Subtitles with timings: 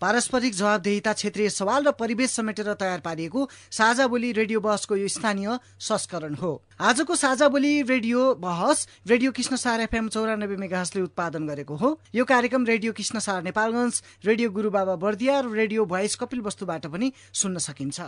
[0.00, 5.58] पारस्परिक जवाबदेहिता क्षेत्रीय सवाल र परिवेश समेटेर तयार पारिएको साझा बोली रेडियो बहसको यो स्थानीय
[5.78, 11.76] संस्करण हो। आजको साझा बोली रेडियो बहस रेडियो कृष्ण सार एफएम चौरानब्बे मेगाहसले उत्पादन गरेको
[11.76, 16.40] हो। यो कार्यक्रम रेडियो कृष्ण सार नेपालगञ्ज रेडियो गुरु बाबा बर्दिया र रेडियो भोइस कपिल
[16.42, 18.00] वस्तुबाट पनि सुन्न सकिन्छ।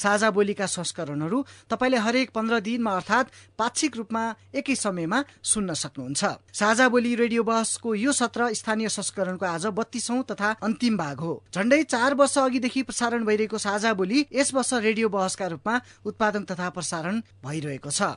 [0.00, 4.22] साझा बोलीका संस्करणहरू तपाईँले हरेक पन्ध्र दिनमा अर्थात् पाक्षिक रूपमा
[4.54, 10.50] एकै समयमा सुन्न सक्नुहुन्छ। साझा बोली रेडियो बहसको यो सत्र स्थानीय संस्करणको आज बत्तीसौं तथा
[10.62, 15.46] अन्तिम भाग हो। झण्डै चार वर्ष अघिदेखि प्रसारण भइरहेको साझा बोली यस वर्ष रेडियो बहसका
[15.46, 18.16] रूपमा उत्पादन तथा प्रसारण भइरहेको छ।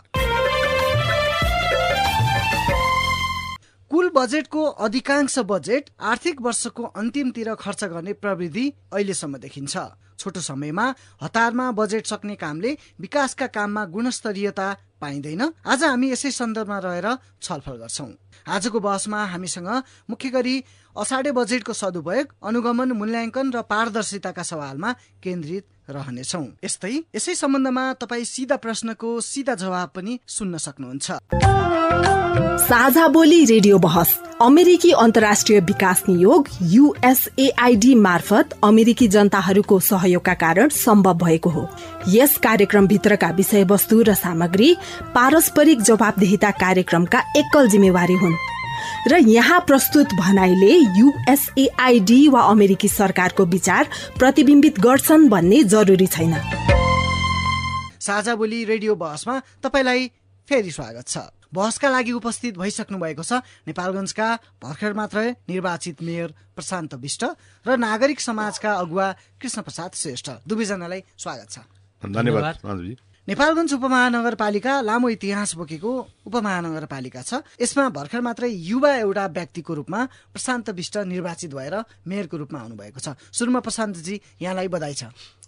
[3.92, 9.78] कुल बजेटको अधिकांश बजेट आर्थिक वर्षको अन्तिमतिर खर्च गर्ने प्रविधि अहिलेसम्म देखिन्छ।
[10.18, 10.86] छोटो समयमा
[11.22, 14.68] हतारमा बजेट सक्ने कामले विकासका काममा गुणस्तरीयता
[15.02, 17.08] पाइँदैन। आज हामी यसै सन्दर्भमा रहेर
[17.42, 18.10] छलफल गर्छौं।
[18.48, 19.70] आजको बहसमा हामीसँग
[20.10, 20.56] मुख्य गरी
[20.96, 24.90] असाढे बजेटको सदुपयोग अनुगमन मूल्याङ्कन र पारदर्शिताका सवालमा
[25.24, 31.12] केन्द्रित रहनेछौ। यस्तै यसै सम्बन्धमा तपाईँ सिधा प्रश्नको सिधा जवाब पनि सुन्न सक्नुहुन्छ।
[32.64, 41.14] साझा बोली रेडियो बहस अमेरिकी अन्तर्राष्ट्रिय विकास नियोग युएसएआईडी मार्फत अमेरिकी जनताहरूको सहयोगका कारण सम्भव
[41.14, 41.68] भएको हो।
[42.08, 44.76] यस कार्यक्रमभित्रका विषयवस्तु र सामग्री
[45.16, 48.53] पारस्परिक जवाबदेहिता कार्यक्रमका एकल जिम्मेवारी हुन्।
[49.08, 53.90] र यहाँ प्रस्तुत भनाइले युएसएआईडी वा अमेरिकी सरकारको विचार
[54.20, 56.34] प्रतिबिम्बित गर्छन् भन्ने जरुरी छैन।
[58.00, 60.08] साझा बोली रेडियो बहसमा तपाईँलाई
[60.48, 61.18] फेरि स्वागत छ।
[61.54, 64.28] बहसका लागि उपस्थित भइसक्नु भएको छ नेपालगञ्जका
[64.64, 67.24] भर्खर मात्रै निर्वाचित मेयर प्रशान्त विष्ट
[67.66, 69.08] र नागरिक समाजका अगुवा
[69.38, 71.58] कृष्ण प्रसाद श्रेष्ठ। दुवैजनालाई स्वागत छ।
[72.02, 72.56] धन्यवाद
[73.24, 75.92] नेपालगञ्ज उपमहानगरपालिका लामो इतिहास बोकेको
[76.28, 80.00] उपमहानगरपालिका छ। यसमा भर्खर मात्रै युवा एउटा व्यक्तिको रूपमा
[80.36, 85.04] प्रशान्त विष्ट निर्वाचित भएर मेयरको रूपमा आउनुभएको छ। सुरुमा प्रशान्तजी यहाँलाई बधाई छ।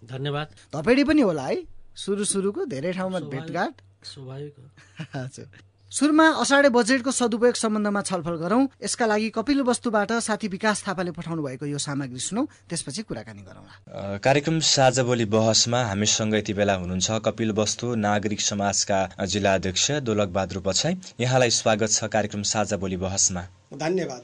[0.08, 1.58] धन्यवाद। धपेडी पनि होला है।
[1.96, 3.74] सुरु सुरुको धेरै ठाउँमा भेटघाट।
[4.08, 4.56] स्वाभाविक
[5.16, 11.12] हजुर। सुरुमा असाढे बजेटको सदुपयोग सम्बन्धमा छलफल गरौं। यसका लागि कपिल वस्तुबाट साथी विकास थापाले
[11.16, 16.76] पठाउनु भएको यो सामग्री सुनौ। त्यसपछि कुराकानी गरौँला। कार्यक्रम साझा बोली बहसमा हामीसँग यति बेला
[16.76, 22.78] हुनुहुन्छ कपिल वस्तु नागरिक समाजका जिल्ला अध्यक्ष दोलक बहादुर पछाई यहाँलाई स्वागत छ कार्यक्रम साझा
[22.78, 23.48] बोली बहसमा।
[23.80, 24.22] धन्यवाद।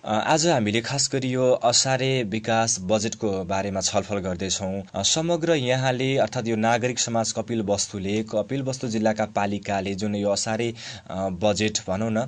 [0.00, 6.56] आज हामीले खास गरी यो असारे विकास बजेटको बारेमा छलफल गर्दैछौँ। समग्र यहाँले अर्थात् यो
[6.56, 10.72] नागरिक समाज कपिल वस्तुले कपिल वस्तु जिल्लाका पालिकाले जुन यो असारे
[11.36, 12.18] बजेट भनौँ न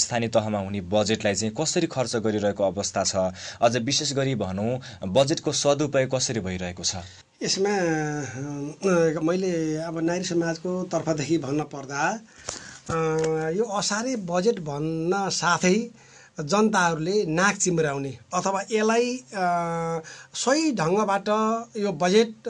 [0.00, 3.16] स्थानीय तहमा हुने बजेटलाई चाहिँ कसरी खर्च गरिरहेको अवस्था छ
[3.60, 4.80] अझ विशेष गरी भनौँ
[5.12, 6.96] बजेटको सदुपयोग कसरी भइरहेको छ?
[7.42, 7.74] यसमा
[9.20, 9.52] मैले
[9.84, 12.02] अब नारी समाजको तर्फदेखि भन्न पर्दा
[13.52, 15.76] यो असारे बजेट भन्न साथै
[16.38, 19.08] जनताहरूले नाक चिम्राउने अथवा यसलाई
[20.34, 21.28] सही ढङ्गबाट
[21.76, 22.48] यो बजेट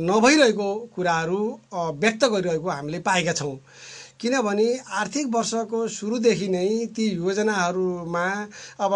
[0.00, 1.40] नभइरहेको कुराहरू
[1.74, 3.56] व्यक्त गरिरहेको हामीले पाएका छौँ।
[4.20, 8.26] किनभने आर्थिक वर्षको सुरुदेखि नै ती योजनाहरूमा
[8.80, 8.92] अब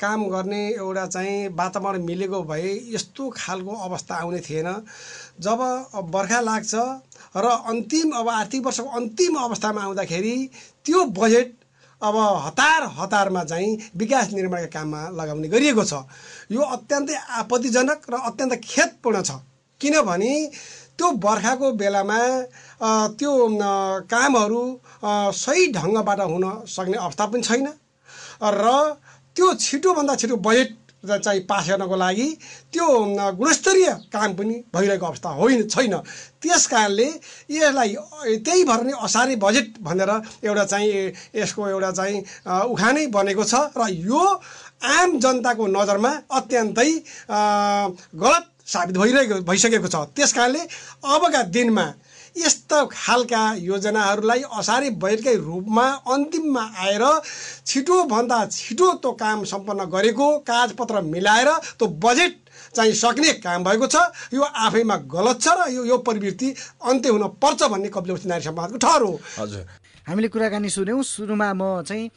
[0.00, 4.68] काम गर्ने एउटा चाहिँ वातावरण मिलेको भए यस्तो खालको अवस्था आउने थिएन।
[5.40, 5.60] जब
[6.10, 6.74] बर्खा लाग्छ
[7.36, 10.36] र अन्तिम अब आर्थिक वर्षको अन्तिम अवस्थामा आउँदाखेरि
[10.84, 11.54] त्यो बजेट
[12.04, 16.04] अब हतार हतारमा चाहिँ विकास निर्माणका काममा लगाउने गरिएको छ।
[16.52, 19.30] यो अत्यन्तै आपत्तिजनक र अत्यन्त खेतपूर्ण छ।
[19.80, 20.32] किनभने
[20.98, 22.20] त्यो बर्खाको बेलामा
[23.18, 23.32] त्यो
[24.12, 24.62] कामहरू
[25.34, 27.66] सही ढङ्गबाट हुन सक्ने अवस्था पनि छैन।
[28.44, 28.66] र
[29.36, 30.70] त्यो छिटोभन्दा छिटो बजेट
[31.04, 32.28] चाहिँ पास गर्नको लागि
[32.72, 32.86] त्यो
[33.38, 35.94] गुणस्तरीय काम पनि भइरहेको अवस्था होइन छैन।
[36.42, 37.08] त्यस कारणले
[37.50, 37.94] यसलाई
[38.44, 40.10] त्यही भएर नै असारे बजेट भनेर
[40.44, 42.18] एउटा चाहिँ यसको एउटा चाहिँ
[42.70, 44.22] उखानै बनेको छ र यो
[44.84, 46.90] आम जनताको नजरमा अत्यन्तै
[47.30, 50.62] गलत साबित भइरहेको भइसकेको छ। त्यस कारणले
[51.04, 51.86] अबका दिनमा
[52.36, 57.04] यस्ता खालका योजनाहरूलाई असारे बजेटकै रूपमा अन्तिममा आएर
[57.66, 62.34] छिटोभन्दा छिटो त्यो काम सम्पन्न गरेको कागजपत्र मिलाएर त्यो बजेट
[62.74, 63.96] चाहिँ सक्ने काम भएको छ।
[64.34, 66.48] यो आफैमा गलत छ र यो यो प्रवृत्ति
[66.90, 69.66] अन्त्य हुन पर्छ भन्ने कपिलवस्ती नारी समाजको ठहर। हो हजुर।
[70.08, 72.10] हामीले कुराकानी सुन्यौँ। सुरुमा म चाहिँ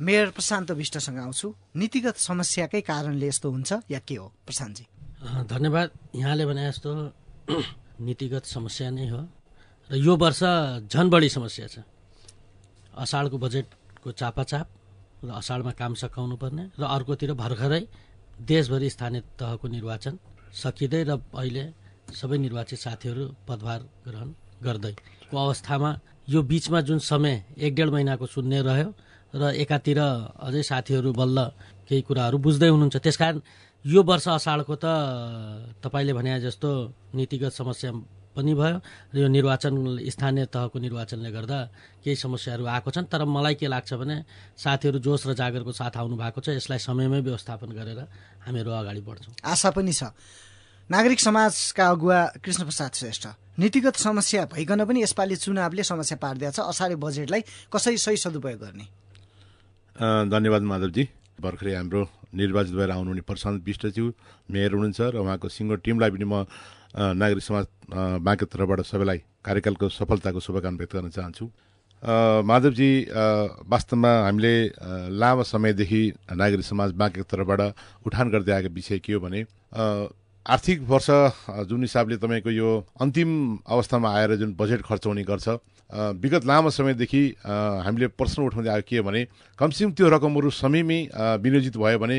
[0.00, 4.26] मेयर प्रशान्त विष्टसँग आउँछु। नीतिगत समस्याकै कारणले यस्तो हुन्छ या के हो?
[4.46, 4.84] प्रशान्तजी।
[5.50, 6.90] धन्यवाद। यहाँले भने जस्तो
[8.06, 9.22] नीतिगत समस्या नै हो।
[9.90, 10.42] र यो वर्ष
[10.88, 11.78] झन् बढी समस्या छ।
[12.96, 14.66] असाढको बजेटको चापाचाप
[15.24, 17.82] र असाढमा काम सकाउनु पर्ने र अर्कोतिर भर्खरै
[18.42, 20.14] देशभरि स्थानीय तहको निर्वाचन
[20.52, 21.64] सकिँदै र अहिले
[22.12, 24.28] सबै निर्वाचित साथीहरू पदभार ग्रहण
[24.64, 25.90] गर्दैको अवस्थामा
[26.28, 28.88] यो बिचमा जुन समय एक डेढ महिनाको शून्य रह्यो
[29.34, 30.00] र एकातिर
[30.38, 31.38] अझै साथीहरू बल्ल
[31.88, 33.38] केही कुराहरू बुझ्दै हुनुहुन्छ त्यसकारण
[33.84, 34.84] यो वर्ष असाढको त
[35.82, 36.70] तपाईँले भने जस्तो
[37.14, 37.90] नीतिगत समस्या
[38.36, 38.78] पनि भयो
[39.14, 39.72] र यो निर्वाचन
[40.10, 41.58] स्थानीय तहको निर्वाचनले गर्दा
[42.04, 44.16] केही समस्याहरू आएको छन्। तर मलाई के लाग्छ भने
[44.58, 48.00] साथीहरू जोस र जागरको साथ आउनु भएको छ। यसलाई समयमै व्यवस्थापन गरेर
[48.44, 50.02] हामीहरू अगाडि बढ्छौँ। आशा पनि छ।
[50.90, 53.24] नागरिक समाजका अगुवा कृष्ण प्रसाद श्रेष्ठ
[53.58, 57.42] नीतिगत समस्या भइकन पनि यसपालि चुनावले समस्या पारिदिएको छ असारे बजेटलाई
[57.72, 58.84] कसरी सही सदुपयोग गर्ने?
[59.96, 61.08] अ, धन्यवाद माधवजी।
[61.40, 62.02] भर्खरै हाम्रो
[62.34, 64.12] निर्वाचित भएर आउनुहुने प्रशान्त विष्टज्यू
[64.50, 66.44] मेयर हुनुहुन्छ र उहाँको सिङ्गो टिमलाई पनि म
[66.94, 67.66] नागरिक समाज
[68.22, 71.46] बाँके तर्फबाट सबैलाई कार्यकालको सफलताको शुभकामना व्यक्त गर्न चाहन्छु।
[72.44, 72.90] माधवजी
[73.66, 74.54] वास्तवमा हामीले
[75.10, 76.02] लामो समयदेखि
[76.32, 77.60] नागरिक समाज बाँके तर्फबाट
[78.06, 79.44] उठान गर्दै आएको विषय के हो भने
[80.46, 81.10] आर्थिक वर्ष
[81.68, 82.70] जुन हिसाबले तपाईँको यो
[83.00, 83.30] अन्तिम
[83.66, 85.48] अवस्थामा आएर जुन बजेट खर्च गर्छ
[85.92, 89.20] विगत लामो समयदेखि हामीले प्रश्न उठाउँदै आएको के भने
[89.58, 90.98] कमसेकम त्यो रकमहरू समयमै
[91.38, 92.18] विनियोजित भयो भने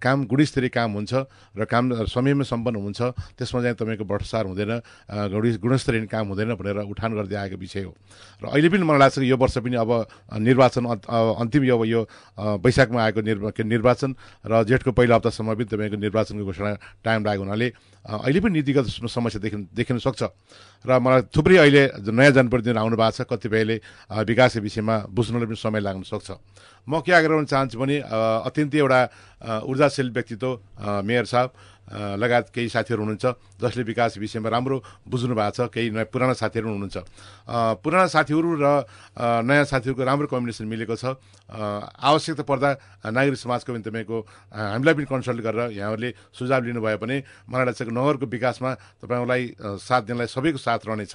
[0.00, 1.12] काम गुणस्तरीय काम हुन्छ
[1.58, 3.00] र काम समयमै सम्पन्न हुन्छ
[3.36, 4.72] त्यसमा चाहिँ तपाईँको भ्रष्टाचार हुँदैन
[5.60, 7.92] गुणस्तरीय काम हुँदैन भनेर उठान गर्दै आएको विषय हो।
[8.40, 9.90] र अहिले पनि मलाई लाग्छ यो वर्ष पनि अब
[10.40, 12.00] निर्वाचन अन्तिम यो यो
[12.64, 13.20] वैशाखमा आएको
[13.66, 14.10] निर्वाचन
[14.46, 16.70] र जेठको पहिलो हप्तासम्म पनि तपाईँको निर्वाचनको घोषणा
[17.04, 17.68] टाइम लागेको हुनाले
[18.02, 20.22] अहिले पनि नीतिगत समस्या देखिन देखिन सक्छ।
[20.82, 23.76] र मलाई थुप्रै अहिले नयाँ जनप्रतिनिधि आउनु भएको छ। कतिपयले
[24.26, 26.28] विकासको विषयमा बुझ्नलाई पनि समय लाग्न सक्छ।
[26.82, 29.00] म के आग्रह गर्न चाहन्छु भने अत्यन्तै एउटा
[29.62, 30.50] ऊर्जाशील व्यक्तित्व
[31.06, 31.48] मेयर साहब
[31.88, 33.26] लगायत केही साथीहरू हुनुहुन्छ
[33.60, 36.96] जसले विकास विषयमा राम्रो बुझ्नु भएको छ केही नयाँ पुराना साथीहरू हुनुहुन्छ।
[37.82, 38.66] पुराना साथीहरू र
[39.18, 41.04] नयाँ साथीहरूको राम्रो कम्बिनेसन मिलेको छ।
[41.52, 42.70] आवश्यकता पर्दा
[43.12, 44.16] नागरिक समाजको पनि तपाईँको
[44.50, 47.16] हामीलाई पनि कन्सल्ट गरेर यहाँहरूले सुझाव लिनुभयो भने
[47.50, 48.70] मलाई लाग्छ नगरको विकासमा
[49.04, 51.14] तपाईँलाई अ, साथ दिनलाई सबैको साथ रहनेछ।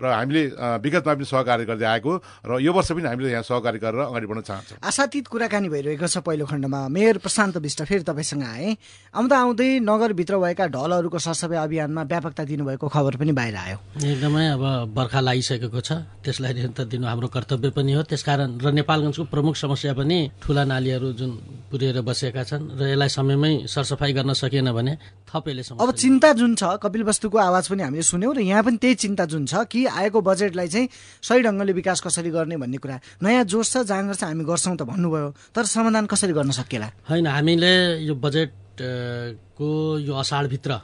[0.00, 0.42] र हामीले
[0.82, 2.12] विगतमा पनि सहकार्य गर्दै आएको
[2.50, 6.18] र यो वर्ष पनि हामीले यहाँ सहकार्य गरेर अगाडि बढ्न चाहन्छौँ। आशातीत कुराकानी भइरहेको छ
[6.18, 8.68] पहिलो खण्डमा। मेयर प्रशान्त विष्ट फेरि तपाईँसँग आए।
[9.14, 9.70] आउँदा आउँदै
[10.16, 14.64] नगरभित्र भएका ढलहरूको सरसफाइ अभियानमा व्यापकता दिनुभएको खबर पनि बाहिर आयो। एकदमै अब
[14.96, 15.92] बर्खा लागिसकेको छ।
[16.24, 21.12] त्यसलाई निरन्तर दिनु हाम्रो कर्तव्य पनि हो। त्यसकारण र नेपालगञ्जको प्रमुख समस्या पनि ठुला नालीहरू
[21.20, 21.30] जुन
[21.68, 24.92] पुर्याएर बसेका छन् र यसलाई समयमै सरसफाइ गर्न सकिएन भने
[25.28, 28.76] थप यसले अब चिन्ता जुन छ कपिल वस्तुको आवाज पनि हामीले सुन्यौँ र यहाँ पनि
[28.80, 30.88] त्यही चिन्ता जुन छ कि आएको बजेटलाई चाहिँ
[31.20, 34.82] सही ढङ्गले विकास कसरी गर्ने भन्ने कुरा। नयाँ जोस छ जाँगर छ हामी गर्छौँ त
[34.88, 36.88] भन्नुभयो। तर समाधान कसरी गर्न सकिएला?
[37.04, 37.74] होइन हामीले
[38.08, 40.80] यो बजेट को यो असाढभित्र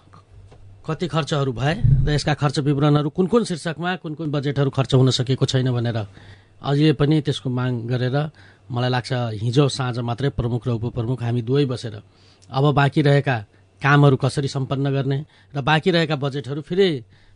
[0.86, 1.74] कति खर्चहरू भए
[2.06, 5.98] र यसका खर्च विवरणहरू कुन कुन शीर्षकमा कुन कुन बजेटहरू खर्च हुन सकेको छैन भनेर
[6.62, 8.16] अझै पनि त्यसको माग गरेर
[8.70, 9.12] मलाई लाग्छ
[9.42, 12.02] हिजो साँझ मात्रै प्रमुख र उपप्रमुख हामी दुवै बसेर
[12.50, 13.36] अब बाँकी रहेका
[13.82, 15.18] कामहरू कसरी सम्पन्न गर्ने
[15.54, 16.88] र बाँकी रहेका बजेटहरू फेरि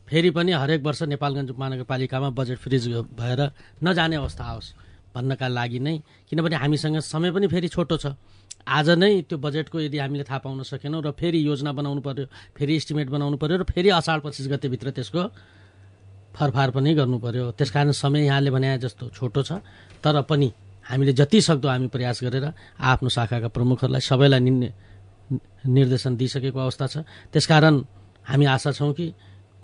[0.09, 2.89] फेरि पनि हरेक वर्ष नेपालगञ्ज महानगरपालिकामा बजेट फ्रिज
[3.19, 3.41] भएर
[3.85, 4.75] नजाने अवस्था आओस्
[5.15, 5.99] भन्नका लागि नै
[6.31, 8.07] किनभने हामीसँग समय पनि फेरि छोटो छ।
[8.67, 12.27] आज नै त्यो बजेटको यदि हामीले थाहा पाउन सकेनौँ र फेरि योजना बनाउनु पर्यो
[12.59, 15.23] फेरि इस्टिमेट बनाउनु पर्यो र फेरि असाढ पच्चिस गतेभित्र त्यसको
[16.35, 19.63] फरफार पनि गर्नु पर्यो। त्यस कारण समय यहाँले भने जस्तो छोटो छ
[20.03, 20.53] तर पनि
[20.85, 22.47] हामीले जति सक्दो हामी प्रयास गरेर
[22.77, 24.41] आफ्नो शाखाका प्रमुखहरूलाई सबैलाई
[25.67, 26.97] निर्देशन दिइसकेको अवस्था छ।
[27.33, 27.75] त्यसकारण
[28.27, 29.07] हामी आशा छौँ कि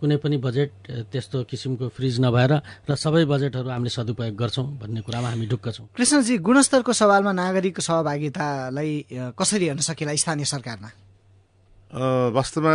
[0.02, 0.71] कुनै पनि बजेट
[1.12, 2.52] त्यस्तो किसिमको फ्रिज नभएर
[2.90, 7.78] र सबै बजेटहरू हामीले सदुपयोग गर्छौँ भन्ने कुरामा हामी ढुक्क छौँ। कृष्णजी गुणस्तरको सवालमा नागरिक
[7.78, 8.90] सहभागितालाई
[9.38, 10.90] कसरी हेर्न सकिएला स्थानीय सरकारमा?
[10.90, 12.02] अ,
[12.35, 12.75] वास्तवमा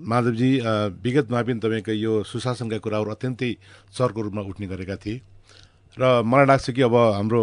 [0.00, 0.50] माधवजी
[1.02, 3.50] विगतमा पनि तपाईँको यो सुशासनका कुराहरू अत्यन्तै
[3.92, 5.20] चर्को रूपमा उठ्ने गरेका थिए।
[5.98, 7.42] र मलाई लाग्छ कि अब हाम्रो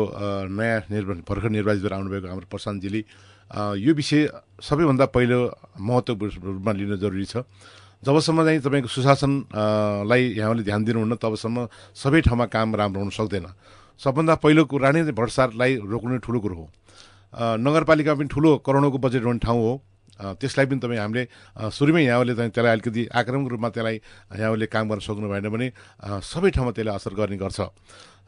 [0.50, 3.02] नयाँ निर्वाचन भर्खर निर्वाचित भएर आउनुभएको हाम्रो प्रशान्तजीले
[3.84, 4.22] यो विषय
[4.64, 5.40] सबैभन्दा पहिलो
[5.80, 7.44] महत्त्वपूर्ण रूपमा लिन जरुरी छ।
[8.04, 11.58] जबसम्म चाहिँ तपाईँको सुशासनलाई यहाँले ध्यान दिनुहुन्न तबसम्म
[11.96, 13.48] सबै ठाउँमा काम राम्रो हुन सक्दैन।
[14.00, 16.66] सबभन्दा पहिलो कुरा नै भ्रष्टाचारलाई रोक्नु ठुलो कुरो हो।
[17.58, 19.74] नगरपालिका पनि ठुलो करोडौँको बजेट हुने ठाउँ हो।
[20.18, 21.24] त्यसलाई पनि तपाईँ हामीले
[21.70, 23.96] सुरुमै यहाँले चाहिँ त्यसलाई अलिकति आक्रामक रूपमा त्यसलाई
[24.34, 25.68] यहाँले काम गर्न सक्नु भएन भने
[26.22, 27.60] सबै ठाउँमा त्यसले असर गर्ने गर्छ।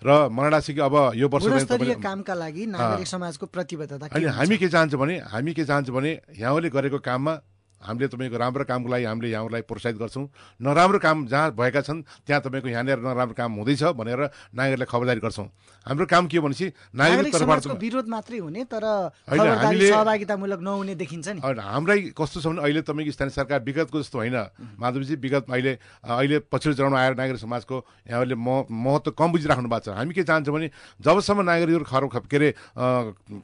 [0.02, 1.66] र मलाई लाग्छ कि अब यो वर्ष
[2.02, 4.06] कामका लागि नागरिक समाजको प्रतिबद्धता?
[4.10, 7.34] हामी के चाहन्छौँ भने हामी के चाहन्छौँ भने यहाँले गरेको काममा
[7.80, 10.26] हामीले तपाईँको राम्रो कामको लागि हामीले यहाँलाई प्रोत्साहित गर्छौँ।
[10.60, 14.22] नराम्रो काम जहाँ भएका छन् त्यहाँ तपाईँको यहाँनिर नराम्रो काम हुँदैछ भनेर
[14.52, 15.48] नागरिकलाई खबरदारी गर्छौँ।
[15.88, 18.84] हाम्रो काम के हो भनेपछि नागरिक तर्फबाट विरोध मात्रै हुने तर
[19.32, 23.98] हामीले- सहभागितामूलक नहुने देखिन्छ नि। होइन, हामीलाई कस्तो छ भने अहिले तपाईँको स्थानीय सरकार विगतको
[24.04, 24.38] जस्तो होइन।
[24.76, 27.76] माधवजी विगत अहिले अहिले पछिल्लो चरणमा आएर नागरिक समाजको
[28.12, 30.68] यहाँहरूले म महत्त्व कम बुझिराख्नु भएको छ। हामी के चाहन्छौँ भने
[31.00, 32.50] जबसम्म नागरिकहरू खर के अरे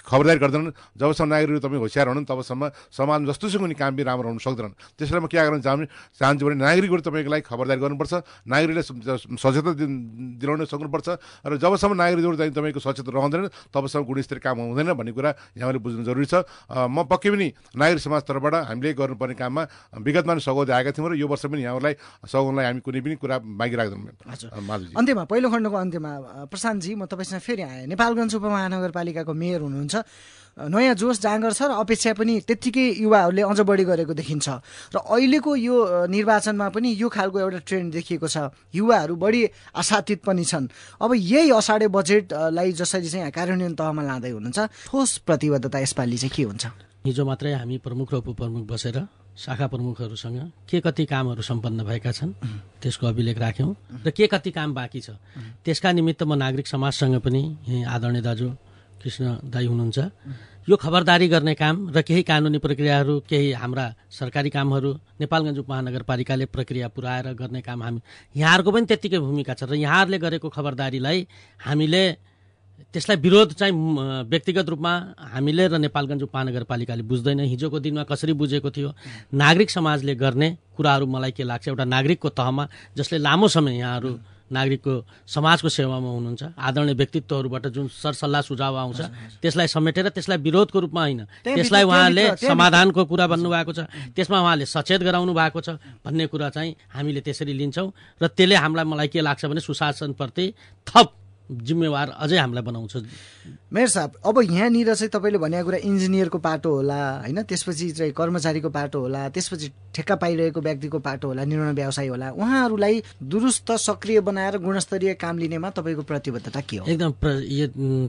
[0.04, 4.39] खबरदारी गर्दैनन् जबसम्म नागरिकहरू तपाईँ होसियार हुनु तबसम्म समाजमा जस्तोसुकै पनि काम पनि राम्रो हुन
[4.41, 5.86] सक्दैनन्। त्यसलाई म के गर्न चाहन्छु
[6.17, 8.13] चाहन्छु भने नागरिकहरू तपाईँको लागि खबरदारी गर्नुपर्छ
[8.48, 8.84] नागरिकले
[9.38, 9.72] सचेतता
[10.41, 11.08] दिलाउन सक्नुपर्छ
[11.46, 16.03] र जबसम्म नागरिकहरू चाहिँ तपाईँको सचेत रहँदैन तबसम्म गुणस्तरीय काम हुँदैन भन्ने कुरा यहाँले बुझ्नु
[16.03, 19.63] जरुरी छ। म पक्कै पनि नागरिक समाज तर्फबाट हामीले गर्नुपर्ने काममा
[20.01, 21.94] विगतमा पनि सघाउँदै आएका थियौँ र यो वर्ष पनि यहाँहरूलाई
[22.25, 24.13] सघाउनलाई हामी कुनै पनि कुरा बाँकी राख्दैनौँ
[24.96, 26.12] अन्त्यमा पहिलो खण्डको अन्त्यमा
[26.51, 29.96] प्रशान्तजी म तपाईँसँग फेरि आएँ। नेपालगञ्ज उपमहानगरपालिकाको मेयर हुनुहुन्छ।
[30.55, 34.48] नयाँ जोस जाँगर छ र अपेक्षा पनि त्यत्तिकै युवाहरूले अझ बढी गरेको देखिन्छ।
[34.96, 35.76] र अहिलेको यो
[36.08, 38.38] निर्वाचनमा पनि यो खालको एउटा ट्रेन्ड देखिएको छ।
[38.74, 39.42] युवाहरू बढी
[39.76, 40.66] आशातीत पनि छन्।
[41.04, 46.44] अब यही असाढे बजेटलाई जसरी चाहिँ कार्यान्वयन तहमा लाँदै हुनुहुन्छ ठोस प्रतिबद्धता यसपालि चाहिँ के
[46.44, 46.66] हुन्छ?
[47.06, 48.98] हिजो मात्रै हामी प्रमुख र उपप्रमुख बसेर
[49.36, 52.34] शाखा प्रमुखहरूसँग के कति कामहरू सम्पन्न भएका छन्
[52.82, 55.20] त्यसको अभिलेख राख्यौँ। र के कति काम बाँकी छ
[55.62, 58.48] त्यसका निमित्त म नागरिक समाजसँग पनि आदरणीय दाजु
[59.04, 60.00] कृष्ण दाई हुनुहुन्छ।
[60.70, 64.92] यो खबरदारी गर्ने काम र केही कानुनी प्रक्रियाहरू केही हाम्रा सरकारी कामहरू
[65.22, 68.00] नेपालगञ्ज उपमहानगरपालिकाले प्रक्रिया पुऱ्याएर गर्ने काम हामी
[68.36, 71.28] यहाँहरूको पनि त्यत्तिकै भूमिका छ र यहाँहरूले गरेको खबरदारीलाई
[71.62, 72.04] हामीले
[72.94, 73.74] त्यसलाई विरोध चाहिँ
[74.26, 74.94] व्यक्तिगत रूपमा
[75.38, 78.90] हामीले र नेपालगञ्ज उपमहानगरपालिकाले बुझ्दैन। हिजोको दिनमा कसरी बुझेको थियो?
[79.34, 81.68] नागरिक समाजले गर्ने कुराहरू मलाई के लाग्छ?
[81.70, 82.68] एउटा नागरिकको तहमा
[82.98, 84.12] जसले लामो समय यहाँहरू
[84.46, 84.94] नागरिकको
[85.25, 89.02] समाजको सेवामा हुनुहुन्छ। आदरणीय व्यक्तित्वहरूबाट जुन सरसल्लाह सुझाव आउँछ
[89.42, 93.80] त्यसलाई समेटेर त्यसलाई विरोधको रूपमा होइन। त्यसलाई उहाँले समाधानको कुरा भन्नुभएको छ।
[94.14, 95.70] त्यसमा उहाँले सचेत गराउनु भएको छ
[96.06, 97.90] भन्ने कुरा चाहिँ हामीले त्यसरी लिन्छौँ
[98.22, 100.46] र त्यसले हामीलाई मलाई के लाग्छ भने सुशासनप्रति
[100.88, 101.10] थप
[101.46, 102.94] जिम्मेवार अझै हामीलाई बनाउँछ?
[103.74, 107.42] मेयर साहब अब यहाँनिर चाहिँ तपाईँले भनेको कुरा इन्जिनियरको पाटो होला होइन?
[107.44, 113.02] त्यसपछि चाहिँ कर्मचारीको पाटो होला त्यसपछि ठेक्का पाइरहेको व्यक्तिको पाटो होला निर्माण व्यवसाय होला। उहाँहरूलाई
[113.24, 116.86] दुरुस्त सक्रिय बनाएर गुणस्तरीय काम लिनेमा तपाईँको प्रतिबद्धता के हो?
[116.88, 117.12] एकदम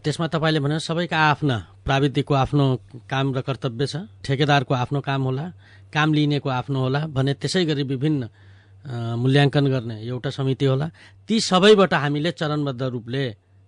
[0.00, 2.64] त्यसमा तपाईँले भने सबैका आफ्ना प्राविधिकको आफ्नो
[3.11, 5.52] काम र कर्तव्य छ ठेकेदारको आफ्नो काम होला
[5.93, 8.28] काम लिनेको आफ्नो होला भने त्यसै गरी विभिन्न
[8.87, 10.90] मूल्याङ्कन गर्ने एउटा समिति होला।
[11.28, 13.25] ती सबैबाट हामीले चरणबद्ध रूपले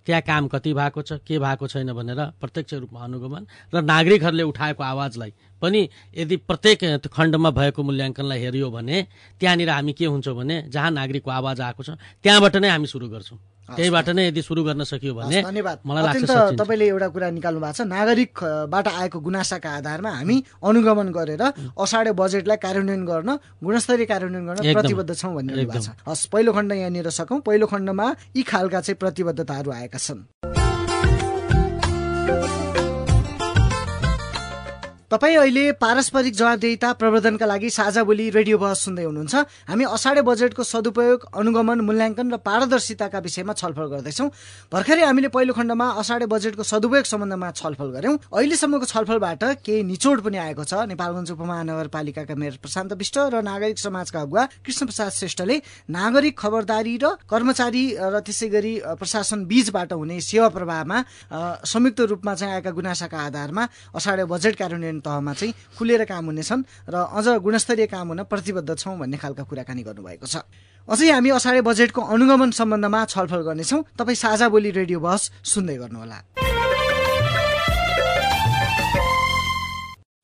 [0.07, 4.83] त्यहाँ काम कति भएको छ के भएको छैन भनेर प्रत्यक्ष रूपमा अनुगमन र नागरिकहरूले उठाएको
[4.83, 5.33] आवाजलाई
[5.63, 5.81] पनि
[6.17, 8.97] यदि प्रत्येक खण्डमा भएको मूल्याङ्कनलाई हेऱ्यो भने
[9.41, 11.91] त्यहाँनिर हामी के हुन्छौँ भने जहाँ नागरिकको आवाज आएको छ
[12.25, 13.39] त्यहाँबाट नै हामी सुरु गर्छौँ।
[13.77, 17.77] त्यहीबाट नै यदि सुरु गर्न सकियो भने धन्यवाद। मलाई लाग्छ तपाईँले एउटा कुरा निकाल्नु भएको
[17.77, 21.43] छ। नागरिकबाट आएको गुनासाका आधारमा हामी अनुगमन गरेर
[21.77, 26.73] असाढे बजेटलाई कार्यान्वयन गर्न गुणस्तरीय कार्यान्वयन गर्न। प्रतिबद्ध छौँ भन्ने भएको। छ। हस् पहिलो खण्ड
[26.73, 28.07] यहाँनिर सकौँ। पहिलो खण्डमा
[28.37, 30.21] यी खालका चाहिँ प्रतिबद्धताहरू आएका छन्।
[35.09, 39.35] तपाईँ अहिले पारस्परिक जवाबदेहिता प्रवर्धनका लागि साझा बोली रेडियो बहस सुन्दै हुनुहुन्छ।
[39.65, 44.29] हामी असाढे बजेटको सदुपयोग अनुगमन मूल्याङ्कन र पारदर्शिताका विषयमा छलफल गर्दैछौँ।
[44.69, 50.37] भर्खरै हामीले पहिलो खण्डमा असाढे बजेटको सदुपयोग सम्बन्धमा छलफल गऱ्यौँ। अहिलेसम्मको छलफलबाट केही निचोड पनि
[50.45, 55.57] आएको छ। नेपालगञ्ज उपमहानगरपालिकाका मेयर प्रशान्त विष्ट र नागरिक समाजका अगुवा कृष्ण प्रसाद श्रेष्ठले
[55.89, 60.99] नागरिक खबरदारी र कर्मचारी र त्यसै गरी प्रशासन बीचबाट हुने सेवा प्रवाहमा
[61.65, 63.65] संयुक्त रूपमा चाहिँ आएका गुनासाका आधारमा
[63.97, 68.99] असाढे बजेट कार्यान्वयन तहमा चाहिँ खुलेर काम हुनेछन् र अझ गुणस्तरीय काम हुन प्रतिबद्ध छौँ
[68.99, 70.37] भन्ने खालका कुराकानी गर्नुभएको छ।
[70.89, 76.19] अझै हामी असाढे बजेटको अनुगमन सम्बन्धमा छलफल गर्नेछौँ। तपाईँ साझा बोली रेडियो बहस सुन्दै गर्नुहोला।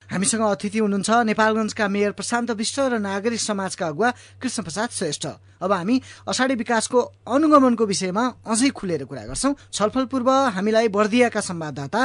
[0.04, 5.26] हामीसँग अतिथि हुनुहुन्छ नेपालगञ्जका मेयर प्रशान्त विष्ट र नागरिक समाजका अगुवा कृष्ण प्रसाद श्रेष्ठ।
[5.58, 5.96] अब हामी
[6.30, 12.00] असाढी विकासको अनुगमनको विषयमा अझै खुलेर कुरा गर्छौँ। छलफल पूर्व हामीलाई बर्दियाका संवाददाता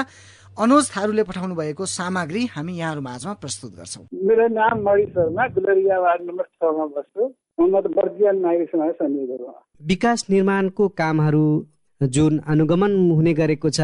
[0.59, 5.99] अनुज थारूले पठाउनु भएको सामग्री हामी यहाँहरू माझमा प्रस्तुत गर्छौँ। मेरो नाम मणि शर्मा गुलरिया
[6.03, 7.23] वार्ड नम्बर छमा बस्छु।
[9.91, 11.45] विकास निर्माणको कामहरू
[12.01, 13.79] जुन अनुगमन हुने गरेको छ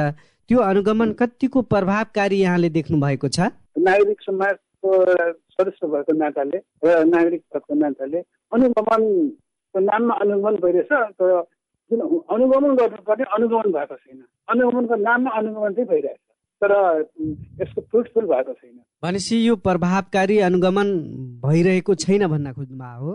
[0.50, 3.40] त्यो अनुगमन कतिको प्रभावकारी यहाँले देख्नु भएको छ?
[3.80, 4.90] नागरिक समाजको
[5.56, 8.20] सदस्य भएको नाताले र नागरिक भएको नाताले
[8.52, 11.42] अनुगमनको नाममा अनुगमन भइरहेछ तर
[11.92, 12.00] जुन
[12.36, 14.20] अनुगमन गर्नुपर्ने अनुगमन भएको छैन।
[14.52, 16.20] अनुगमनको नाममा अनुगमन चाहिँ भइरहेछ।
[16.62, 16.72] तर
[17.62, 20.88] यसको फ्रुटफुल भएको छैन। भनेपछि यो प्रभावकारी अनुगमन
[21.46, 23.14] भइरहेको छैन भन्न खोज्नुभयो हो?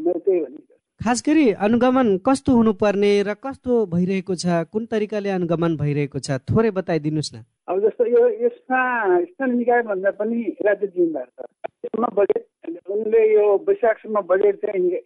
[0.00, 0.69] मैले त्यही भने
[1.00, 6.70] खास गरी अनुगमन कस्तो हुनुपर्ने र कस्तो भइरहेको छ कुन तरिकाले अनुगमन भइरहेको छ थोरै
[6.76, 8.80] बताइदिनुहोस् न। अब जस्तो यो यसमा
[9.20, 12.44] स्थानीय निकाय भन्दा पनि राज्य जिम्मेवार छ। बजेट
[12.92, 15.00] उनले यो वैशाखसम्म बजेट चाहिँ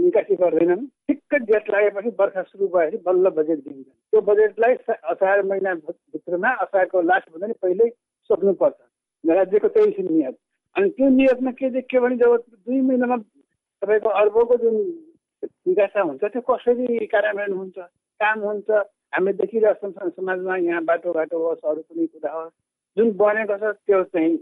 [0.00, 4.74] निकासी गर्दैनन्। ठिक्क जेठ लागेपछि बर्खा सुरु भएपछि बल्ल बजेट दिन्छ त्यो बजेटलाई
[5.12, 7.90] असार महिना भित्रमा असारको लास्ट भन्दा नि पहिल्यै
[8.30, 10.36] सक्नुपर्छ राज्यको त्यही नियत
[10.76, 13.16] अनि त्यो नियतमा के देखियो भने जब दुई महिनामा
[13.82, 14.80] तपाईँको अर्बको जुन
[15.68, 17.78] निकासा हुन्छ त्यो कसरी कार्यान्वयन हुन्छ
[18.20, 18.68] काम हुन्छ
[19.14, 22.54] हामी देखिरहेको छौँ समाजमा यहाँ बाटोघाटो होस् अरू कुनै कुरा होस्
[22.96, 24.36] जुन बनेको छ त्यो चाहिँ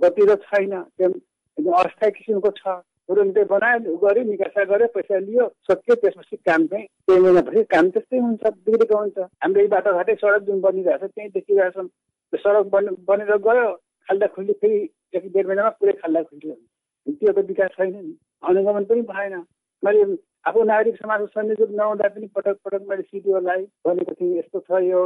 [0.00, 5.94] गतिलो छैन त्यो एकदम अस्थायी किसिमको छ। तुरुन्तै बनायो गऱ्यो निकासा गऱ्यो पैसा लियो सक्यो
[6.00, 10.60] त्यसपछि काम चाहिँ केही महिनापछि काम त्यस्तै हुन्छ बिग्रेको हुन्छ। हाम्रो यही बाटोघाटै सडक जुन
[10.60, 13.66] बनिरहेको छ त्यहीँ देखिरहेछौँ। त्यो सडक बन बनेर गयो
[14.08, 14.78] खाल्दा खुल्ली फेरि
[15.16, 18.12] एक डेढ महिनामा पुरै खाल्दा खुल्ली हुन्छ। त्यो त विकास छैन नि।
[18.44, 19.34] अनुगमन पनि भएन।
[19.82, 20.04] मैले
[20.48, 25.00] आफू नागरिक समाजको संयोजक नहुँदा पनि पटक पटक मैले सिडिओलाई भनेको थिएँ यस्तो छ यो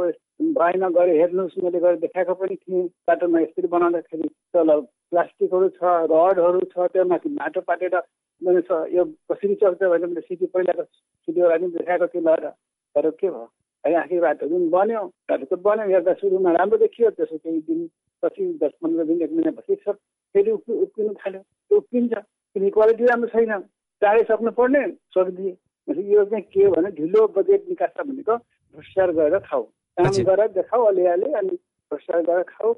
[0.57, 4.69] भएन गएर हेर्नुहोस् मैले गएर देखाएको पनि थिएँ। बाटोमा यसरी बनाउँदाखेरि तल
[5.11, 5.83] प्लास्टिकहरू छ
[6.13, 7.97] रडहरू छ त्यो माथि माटो पाटेर
[8.41, 10.83] मैले छ। यो कसरी चल्छ भनेर मैले सिडी पहिलाको
[11.27, 12.49] सिडिओलाई पनि देखाएको थिएँ लगेर
[12.95, 13.49] तर के भयो?
[13.83, 17.87] है आखिर बाटो जुन बन्यो बाटो त बन्यो हेर्दा सुरुमा राम्रो देखियो। त्यसो केही दिन
[18.23, 19.95] पछि दस पन्ध्र दिन एक महिनापछि सब
[20.35, 23.53] फेरि उक्कि उक्किनु थाल्यो। त्यो उक्किन्छ किनकि क्वालिटी राम्रो छैन।
[24.03, 24.81] चाँडै सक्नु पर्ने
[25.15, 25.51] सकिदिए
[25.87, 29.63] भनेपछि यो चाहिँ के हो भने ढिलो बजेट निकास भनेको भ्रष्टाचार गरेर खाऊ।
[29.97, 31.55] काम। गरेर देखाऊ अलिअलि अनि
[31.91, 32.73] भ्रष्टाचार गरेर खाऊ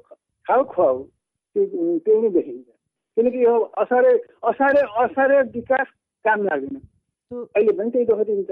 [0.46, 1.02] खाऊ खुवाऊ।
[1.56, 2.66] त्यो त्यो नै देखिन्छ।
[3.16, 4.12] किनकि यो असारे
[4.50, 5.86] असारे असारे विकास
[6.24, 6.76] काम लाग्दैन।
[7.56, 8.50] अहिले पनि त्यही दुःख दिन्छ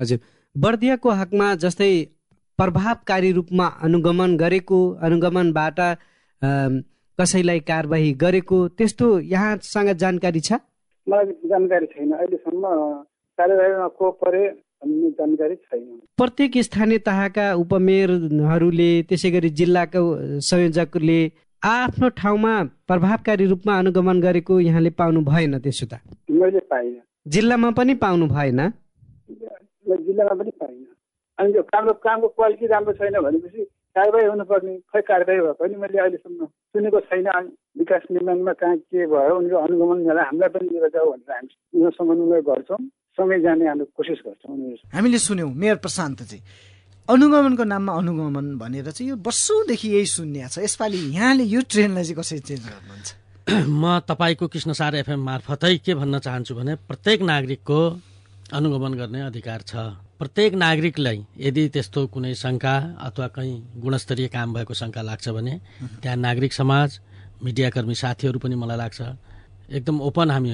[0.00, 0.18] हजुर।
[0.54, 1.92] बर्दियाको हकमा जस्तै
[2.58, 5.78] प्रभावकारी रूपमा अनुगमन गरेको अनुगमनबाट
[7.18, 10.52] कसैलाई कारवाही गरेको त्यस्तो यहाँसँग जानकारी छ?
[11.06, 12.64] मलाई जानकारी छैन। अहिलेसम्म
[13.38, 14.42] कार्यवाहीमा को परे
[14.82, 15.84] भन्ने जानकारी छैन।
[16.18, 20.02] प्रत्येक स्थानीय तहका उपमेयरहरूले त्यसै गरी जिल्लाको
[20.48, 21.18] संयोजकले
[21.62, 22.54] आफ्नो ठाउँमा
[22.88, 27.00] प्रभावकारी रूपमा अनुगमन गरेको यहाँले पाउनु भएन त्यसो त मैले पाइनँ।
[27.34, 28.60] जिल्लामा पनि पाउनु भएन?
[29.86, 30.86] जिल्लामा पनि पाइनँ।
[31.38, 33.62] अनि त्यो कामको कामको क्वालिटी राम्रो छैन भनेपछि
[33.96, 37.48] कारवाही हुनुपर्ने खै कारवाही भएको पनि मैले अहिलेसम्म सुनेको छैन। अनि
[37.80, 42.10] विकास निर्माणमा कहाँ के भयो उनीहरू अनुगमन गरेर हामीलाई पनि लिएर जाऊ भनेर हामी उनीहरूसँग
[42.14, 42.80] उनीहरू गर्छौँ।
[43.16, 46.38] सँगै जाने हामी कोसिस गर्छौँ उनीहरू। हामीले सुन्यौँ मेयर प्रशान्तजी।
[47.08, 52.18] अनुगमनको नाममा अनुगमन भनेर चाहिँ यो वर्षौँदेखि यही सुन्ने छ। यसपालि यहाँले यो ट्रेनलाई चाहिँ
[52.20, 53.08] कसरी चेन्ज गर्नुहुन्छ?
[53.82, 57.80] म तपाईँको कृष्णसार एफएम मार्फतै के भन्न चाहन्छु भने प्रत्येक नागरिकको
[58.52, 59.72] अनुगमन गर्ने अधिकार छ।
[60.20, 62.74] प्रत्येक नागरिकलाई यदि त्यस्तो कुनै शङ्का
[63.06, 65.54] अथवा कहीँ गुणस्तरीय काम भएको शङ्का लाग्छ भने
[66.02, 66.88] त्यहाँ नागरिक समाज
[67.44, 69.00] मिडियाकर्मी साथीहरू पनि मलाई लाग्छ
[69.76, 70.48] एकदम ओपन हामी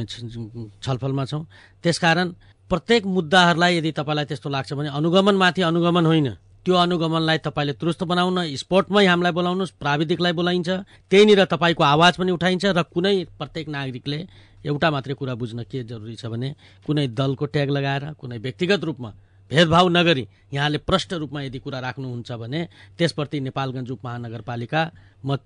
[0.82, 1.42] छलफलमा छौँ।
[1.82, 2.28] त्यसकारण
[2.70, 6.28] प्रत्येक मुद्दाहरूलाई यदि तपाईँलाई त्यस्तो लाग्छ भने अनुगमनमाथि अनुगमन होइन।
[6.66, 10.70] त्यो अनुगमनलाई तपाईँले तुरुस्त बनाउन स्पोर्टमै हामीलाई बोलाउनुहोस् प्राविधिकलाई बोलाइन्छ
[11.10, 14.18] त्यहीँनिर तपाईँको आवाज पनि उठाइन्छ र कुनै प्रत्येक नागरिकले
[14.66, 16.54] एउटा मात्रै कुरा बुझ्न के जरुरी छ भने
[16.86, 19.10] कुनै दलको ट्याग लगाएर कुनै व्यक्तिगत रूपमा
[19.52, 22.60] भेदभाव नगरी यहाँले प्रष्ट रूपमा यदि कुरा राख्नुहुन्छ भने
[22.98, 24.80] त्यसप्रति नेपालगञ्ज उपमहानगरपालिका
[25.24, 25.36] म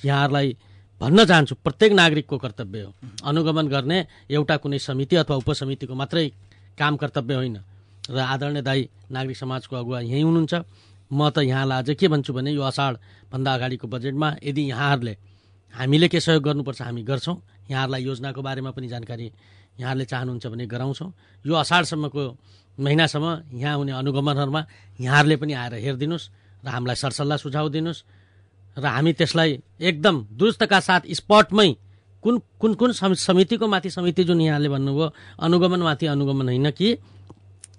[0.00, 0.56] यहाँहरूलाई
[1.00, 2.92] भन्न चाहन्छु प्रत्येक नागरिकको कर्तव्य हो।
[3.26, 3.98] अनुगमन गर्ने
[4.30, 6.26] एउटा कुनै समिति अथवा उपसमितिको मात्रै
[6.78, 7.56] काम कर्तव्य होइन।
[8.08, 10.54] र आदरणीय दाई नागरिक समाजको अगुवा यहीँ हुनुहुन्छ।
[11.10, 15.14] म त यहाँलाई अझै के भन्छु भने यो असाढभन्दा अगाडिको बजेटमा यदि यहाँहरूले
[15.74, 17.36] हामीले के सहयोग गर्नुपर्छ हामी गर्छौँ।
[17.70, 19.26] यहाँहरूलाई योजनाको बारेमा पनि जानकारी
[19.80, 21.10] यहाँहरूले चाहनुहुन्छ भने गराउँछौँ।
[21.44, 22.22] यो असाढसम्मको
[22.78, 24.62] महिनासम्म यहाँ हुने अनुगमनहरूमा
[25.00, 26.30] यहाँहरूले पनि आएर हेरिदिनुहोस्
[26.64, 28.04] र हामीलाई सरसल्लाह सुझाव दिनुहोस्
[28.78, 31.68] र हामी त्यसलाई एकदम दुरुस्तका साथ स्पटमै
[32.22, 35.06] कुन कुन कुन सम- समितिको माथि समिति जुन यहाँले भन्नुभयो
[35.40, 36.88] अनुगमनमाथि अनुगमन होइन कि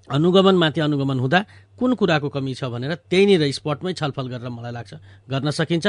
[0.08, 1.40] अनुगमनमाथि अनुगमन हुँदा
[1.80, 4.94] कुन कुराको कमी छ भनेर त्यहीँनिर स्पटमै छलफल गरेर मलाई लाग्छ।
[5.30, 5.88] गर्न सकिन्छ।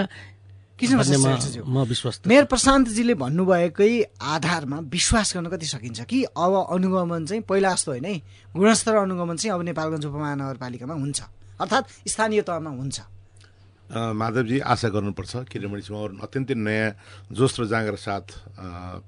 [0.86, 1.84] म।
[2.26, 8.04] मेयर प्रशान्तजीले भन्नुभएकै आधारमा विश्वास गर्न कति सकिन्छ कि अब अनुगमन चाहिँ पहिला जस्तो होइन
[8.04, 8.22] है?
[8.56, 11.22] गुणस्तर अनुगमन चाहिँ अब नेपालगञ्ज उपमहानगरपालिकामा हुन्छ।
[11.60, 16.92] अर्थात् स्थानीय तहमा हुन्छ। अ, माधवजी आशा गर्नुपर्छ किनभने उहाँहरू अत्यन्तै नयाँ
[17.32, 18.26] जोस र जाँगर साथ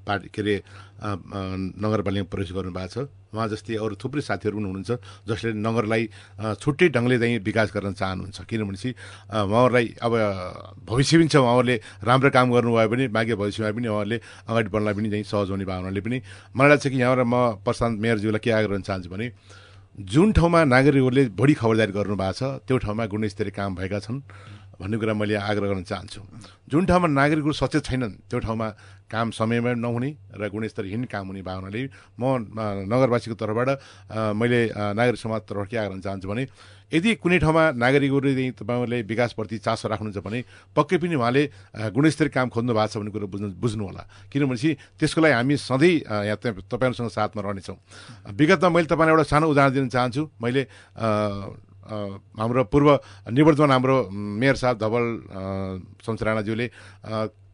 [0.07, 0.65] पार्टी के अरे
[1.79, 4.91] नगरपालिकामा प्रवेश गर्नुभएको छ। उहाँ जस्तै अरू थुप्रै साथीहरू पनि हुनुहुन्छ
[5.29, 6.03] जसले नगरलाई
[6.59, 8.91] छुट्टै ढङ्गले चाहिँ विकास गर्न चाहनुहुन्छ। किनभनेपछि
[9.31, 10.13] उहाँहरूलाई अब
[10.85, 14.19] भविष्य पनि छ उहाँहरूले राम्रो काम गर्नुभयो भने बाँकी भविष्यमा पनि उहाँहरूले
[14.51, 16.19] अगाडि बढ्नलाई पनि चाहिँ सहज हुने भावनाले पनि
[16.57, 19.27] मलाई लाग्छ कि यहाँबाट म प्रशान्त मेयरज्यूलाई के आग्रह गर्न चाहन्छु भने
[20.11, 24.23] जुन ठाउँमा नागरिकहरूले बढी खबरदारी गर्नुभएको छ त्यो ठाउँमा गुणस्तरीय काम भएका छन्।
[24.81, 26.21] भन्ने कुरा मैले आग्रह गर्न चाहन्छु।
[26.73, 28.69] जुन ठाउँमा नागरिकहरू सचेत छैनन् त्यो ठाउँमा
[29.13, 31.83] काम समयमा नहुने र गुणस्तरहीन काम हुने भावनाले
[32.17, 32.23] म
[32.89, 33.69] नगरवासीको तर्फबाट
[34.39, 34.61] मैले
[34.97, 36.47] नागरिक समाज तर्फबाट के आग्रह चाहन्छु भने
[36.95, 40.39] यदि कुनै ठाउँमा नागरिकहरूले तपाईँहरूले विकासप्रति चासो राख्नुहुन्छ भने
[40.75, 41.43] पक्कै पनि उहाँले
[41.95, 45.95] गुणस्तरीय काम खोज्नु भएको छ भन्ने कुरो बुझ्नु बुझ्नु होला किनभनेपछि त्यसको लागि हामी सधैँ
[46.31, 47.77] यहाँ तपाईँहरूसँग साथमा रहनेछौँ।
[48.31, 50.63] विगतमा मैले तपाईँलाई एउटा सानो उदाहरण दिन चाहन्छु। मैले
[51.91, 52.89] हाम्रो पूर्व
[53.35, 55.05] निवर्तमान हाम्रो मेयर साहब धवल
[56.07, 56.67] शमशराणाज्यूले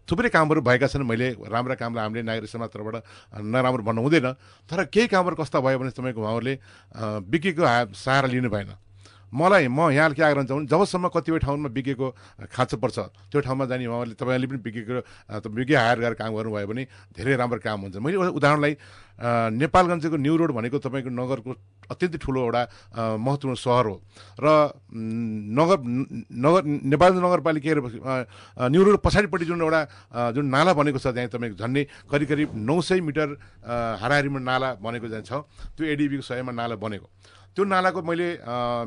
[0.08, 2.96] थुप्रै कामहरू भएका छन्। मैले राम्रा कामलाई हामीले नागरिक समाज तर्फबाट
[3.42, 4.28] नराम्रो भन्नु हुँदैन
[4.70, 6.54] तर केही कामहरू कस्ता भयो भने तपाईँको उहाँहरूले
[7.26, 8.70] बिकेको सहारा लिनु भएन।
[9.26, 12.06] मलाई म यहाँ के आग्रह चाहन्छु जबसम्म कतिपय ठाउँमा बिकेको
[12.46, 12.98] खाँचो पर्छ
[13.34, 17.58] त्यो ठाउँमा जाने उहाँले तपाईँले पनि बिकेको बिके हायर गरेर काम गर्नुभयो भने धेरै राम्रो
[17.58, 18.74] काम हुन्छ। मैले उदाहरणलाई
[19.16, 21.50] नेपालगञ्जको न्यु रोड भनेको तपाईँको नगरको
[21.88, 22.62] अत्यन्तै ठुलो एउटा
[23.16, 23.96] महत्त्वपूर्ण सहर हो।
[24.42, 24.46] र
[24.92, 27.70] नगर नगर नेपालगञ्ज नगरपालिका
[28.68, 29.80] न्यु रोड पछाडिपट्टि जुन एउटा
[30.36, 33.28] जुन नाला बनेको छ त्यहाँ तपाईँको झन्डै करिब करिब नौ सय मिटर
[34.02, 35.32] हाराहारीमा नाला बनेको चाहिँ छ।
[35.76, 37.08] त्यो एडिबीको सहयोगमा नाला बनेको।
[37.56, 38.28] त्यो नालाको मैले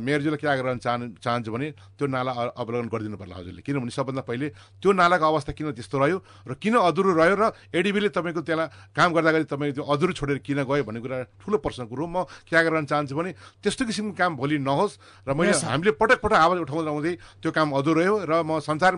[0.05, 4.47] मेयरजीलाई के आग्रह चाहनु चाहन्छु भने त्यो नाला अवलोकन गरिदिनु पर्ला हजुरले। किनभने सबभन्दा पहिले
[4.77, 9.09] त्यो नालाको अवस्था किन त्यस्तो रह्यो र किन अधुरो रह्यो र एडिबीले तपाईँको त्यसलाई काम
[9.17, 12.83] गर्दाखेरि तपाईँ त्यो अधुरो छोडेर किन गयो भन्ने कुरा ठुलो प्रश्नको कुरो म के आग्रह
[12.91, 13.31] चाहन्छु भने
[13.63, 17.67] त्यस्तो किसिमको काम भोलि नहोस् र मैले हामीले पटक पटक आवाज उठाउँदा आउँदै त्यो काम
[17.79, 18.93] अधुरो रह्यो र म संसार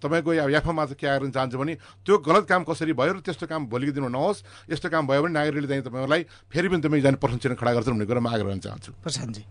[0.00, 1.74] तपाईँको याफामा चाहिँ के आग्रह चाहन्छु भने
[2.08, 5.32] त्यो गलत काम कसरी भयो र त्यस्तो काम भोलिको दिनमा नहोस्। यस्तो काम भयो भने
[5.36, 8.78] नागरिकले चाहिँ तपाईँलाई फेरि पनि तपाईँ जाने प्रश्न खडा गर्छ भन्ने कुरा म आग्रह चाहन्छु
[8.78, 9.42] चाहन्छु। प्रशान्तजी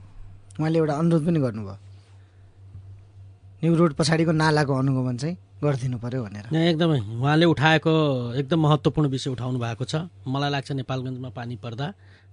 [0.59, 1.77] उहाँले एउटा अनुरोध पनि गर्नुभयो।
[3.61, 7.93] न्यु रोड पछाडिको नालाको अनुगमन चाहिँ गरिदिनु पर्यो भनेर। एकदमै उहाँले उठाएको
[8.37, 11.85] एकदम महत्त्वपूर्ण विषय उठाउनु भएको छ। मलाई लाग्छ नेपालगञ्जमा पानी पर्दा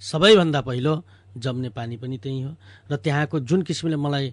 [0.03, 0.93] सबैभन्दा पहिलो
[1.41, 2.53] जम्ने पानी पनि त्यही हो।
[2.91, 4.27] र त्यहाँको जुन किसिमले मलाई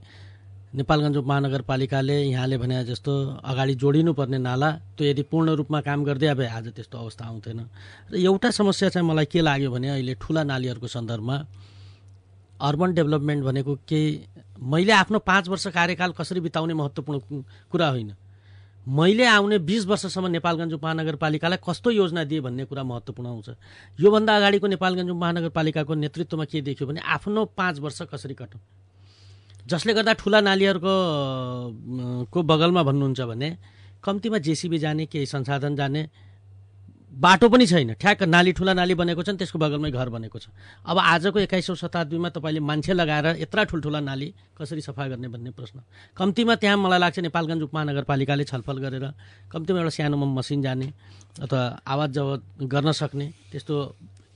[0.76, 3.12] नेपालगञ्ज महानगरपालिकाले यहाँले भने जस्तो
[3.44, 7.60] अगाडि जोडिनुपर्ने नाला त्यो यदि पूर्ण रूपमा काम गरिदिए भए आज त्यस्तो अवस्था आउँथेन।
[8.12, 11.38] र एउटा समस्या चाहिँ मलाई के लाग्यो भने अहिले ठुला नालीहरूको सन्दर्भमा
[12.60, 14.08] अर्बन डेभलपमेन्ट भनेको केही
[14.64, 17.20] मैले आफ्नो पाँच वर्ष कार्यकाल कसरी बिताउने महत्त्वपूर्ण
[17.72, 18.12] कुरा होइन।
[18.88, 23.50] मैले आउने बिस वर्षसम्म नेपालगञ्ज उपमहानगरपालिकालाई कस्तो योजना दिए भन्ने कुरा महत्त्वपूर्ण आउँछ
[24.00, 28.62] योभन्दा अगाडिको नेपालगञ्ज उपमहानगरपालिकाको नेतृत्वमा के देखियो भने आफ्नो पाँच वर्ष कसरी कटौँ?
[29.68, 30.94] जसले गर्दा ठुला नालीहरूको
[32.26, 33.58] को बगलमा भन्नुहुन्छ भने
[34.04, 36.10] कम्तीमा जेसिबी जाने केही संसाधन जाने
[37.12, 40.48] बाटो पनि छैन। ठ्याक्क नाली ठुला नाली बनेको छ नि त्यसको बगलमै घर बनेको छ।
[40.88, 45.84] अब आजको एक्काइसौँ शताब्दीमा तपाईँले मान्छे लगाएर यत्रा ठुल्ठुला नाली कसरी सफा गर्ने भन्ने प्रश्न।
[46.16, 49.06] कम्तीमा त्यहाँ मलाई लाग्छ नेपालगञ्ज उपमहानगरपालिकाले छलफल गरेर
[49.52, 50.88] कम्तीमा एउटा सानोमा मसिन जाने
[51.44, 52.28] अथवा आवाज जब
[52.64, 53.76] गर्न सक्ने त्यस्तो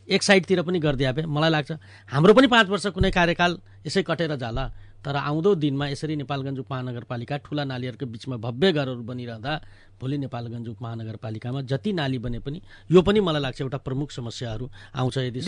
[0.07, 1.71] एक साइडतिर पनि गरिदिए मलाई लाग्छ
[2.11, 3.51] हाम्रो पनि पाँच वर्ष कुनै कार्यकाल
[3.87, 4.63] यसै कटेर जाला।
[5.05, 9.53] तर आउँदो दिनमा यसरी नेपालगञ्ज उपमहानगरपालिका ठुला नालीहरूको बिचमा भव्य घरहरू बनिरहँदा
[10.01, 12.59] भोलि नेपालगञ्ज उपमहानगरपालिकामा जति नाली बने पनि
[12.91, 14.65] यो पनि मलाई लाग्छ एउटा प्रमुख समस्याहरू
[14.97, 15.39] आउँछ यदि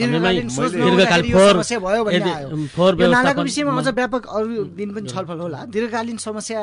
[3.47, 6.59] विषयमा अझ व्यापक अरू दिन पनि छलफल होला। दीर्घकालीन समस्या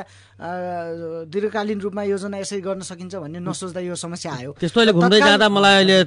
[1.35, 5.49] दीर्घकालीन रूपमा योजना यसरी गर्न सकिन्छ भन्ने नसोच्दा यो समस्या आयो। त्यस्तो अहिले घुम्दै जाँदा
[5.49, 5.99] मलाई अहिले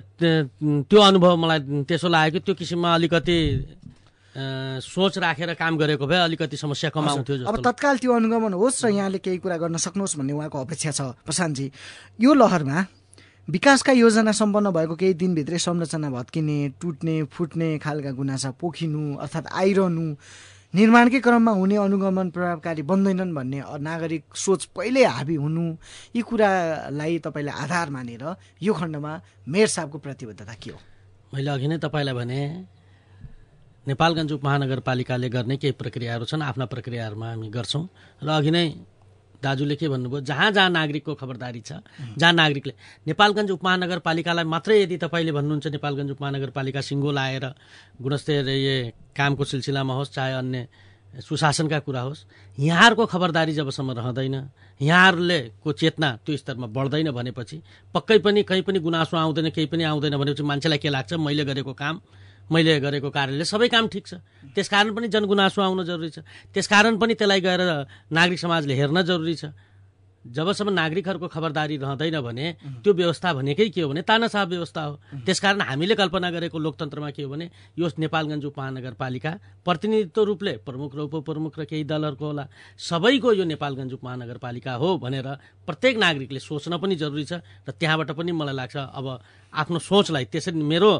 [0.88, 3.38] त्यो अनुभव मलाई त्यसो लाग्यो कि त्यो किसिममा अलिकति
[4.38, 8.89] सोच राखेर काम गरेको भए अलिकति समस्या कम आउँथ्यो अब तत्काल त्यो अनुगमन होस् र
[8.93, 11.71] यहाँले केही कुरा गर्न सक्नुहोस् भन्ने उहाँको अपेक्षा छ। प्रशान्तजी
[12.21, 12.86] यो लहरमा
[13.47, 20.06] विकासका योजना सम्पन्न भएको केही दिनभित्रै संरचना भत्किने टुट्ने फुट्ने खालका गुनासा पोखिनु अर्थात् आइरहनु
[20.73, 25.65] निर्माणकै क्रममा हुने अनुगमन प्रभावकारी बन्दैनन् भन्ने नागरिक सोच पहिल्यै हाबी हुनु
[26.13, 28.23] यी कुरालाई तपाईँले आधार मानेर
[28.62, 29.12] यो खण्डमा
[29.47, 30.78] मेयर साहबको प्रतिबद्धता के हो?
[31.34, 32.41] मैले अघि नै तपाईँलाई भने
[33.88, 37.84] नेपालगञ्ज उपमहानगरपालिकाले गर्ने केही प्रक्रियाहरू छन् आफ्ना प्रक्रियाहरूमा हामी गर्छौँ।
[38.23, 38.65] र अघि नै
[39.43, 41.71] दाजुले के भन्नुभयो जहाँ जहाँ नागरिकको खबरदारी छ
[42.17, 42.73] जहाँ नागरिकले
[43.08, 47.45] नेपालगञ्ज उपमहानगरपालिकालाई मात्रै यदि तपाईँले भन्नुहुन्छ नेपालगञ्ज उपमहानगरपालिका सिङ्गो लाएर
[48.02, 48.67] गुणस्तरीय
[49.15, 50.67] कामको सिलसिलामा होस् चाहे अन्य
[51.21, 52.26] सुशासनका कुरा होस्
[52.58, 54.36] यहाँहरूको खबरदारी जबसम्म रहँदैन
[54.82, 57.62] यहाँहरूले को चेतना त्यो स्तरमा बढ्दैन भनेपछि
[57.93, 61.13] पक्कै पनि कहीँ पनि गुनासो आउँदैन केही पनि आउँदैन भनेपछि मान्छेलाई के लाग्छ?
[61.13, 62.02] मैले गरेको काम
[62.51, 64.13] मैले गरेको कार्यले सबै काम ठिक छ।
[64.55, 66.19] त्यसकारण पनि जनगुनासो आउन जरुरी छ।
[66.55, 67.62] त्यसकारण पनि त्यसलाई गएर
[68.12, 69.45] नागरिक समाजले हेर्न जरुरी छ।
[70.25, 72.45] जबसम्म नागरिकहरूको खबरदारी रहँदैन भने
[72.83, 77.23] त्यो व्यवस्था भनेकै के हो भने तानासाह व्यवस्था हो। त्यसकारण हामीले कल्पना गरेको लोकतन्त्रमा के
[77.23, 77.47] हो भने
[77.79, 79.31] यो नेपालगञ्ज उपमहानगरपालिका
[79.63, 82.43] प्रतिनिधित्व रूपले प्रमुख र उपप्रमुख र केही दलहरूको होला
[82.75, 85.27] सबैको यो नेपालगञ्ज उपमहानगरपालिका हो भनेर
[85.63, 89.05] प्रत्येक नागरिकले सोच्न पनि जरुरी छ। र त्यहाँबाट पनि मलाई लाग्छ अब
[89.53, 90.91] आफ्नो सोचलाई त्यसरी मेरो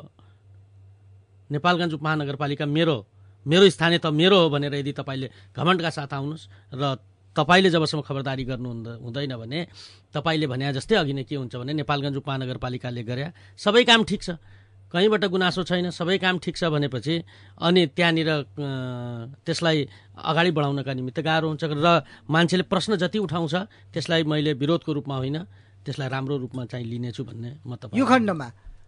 [1.50, 2.98] नेपालगञ्ज उपमहानगरपालिका मेरो
[3.46, 6.84] मेरो स्थानीय त मेरो हो भनेर यदि तपाईँले घमण्डका साथ आउनुहोस् र
[7.36, 9.60] तपाईँले जबसम्म खबरदारी गर्नु हुँद- हुँदैन भने
[10.12, 14.30] तपाईँले भने जस्तै अघि नै के हुन्छ भने नेपालगञ्ज उपमहानगरपालिकाले गरे सबै काम ठिक छ।
[14.88, 17.16] कहीँबाट गुनासो छैन सबै काम ठिक छ भनेपछि
[17.60, 18.30] अनि त्यहाँनिर
[19.46, 19.78] त्यसलाई
[20.18, 21.88] अगाडि बढाउनका निमित्त गाह्रो हुन्छ र
[22.26, 23.54] मान्छेले प्रश्न जति उठाउँछ
[23.94, 25.38] त्यसलाई मैले विरोधको रूपमा होइन
[25.86, 28.48] त्यसलाई राम्रो रूपमा चाहिँ लिनेछु भन्ने म तपाईँ यो खण्डमा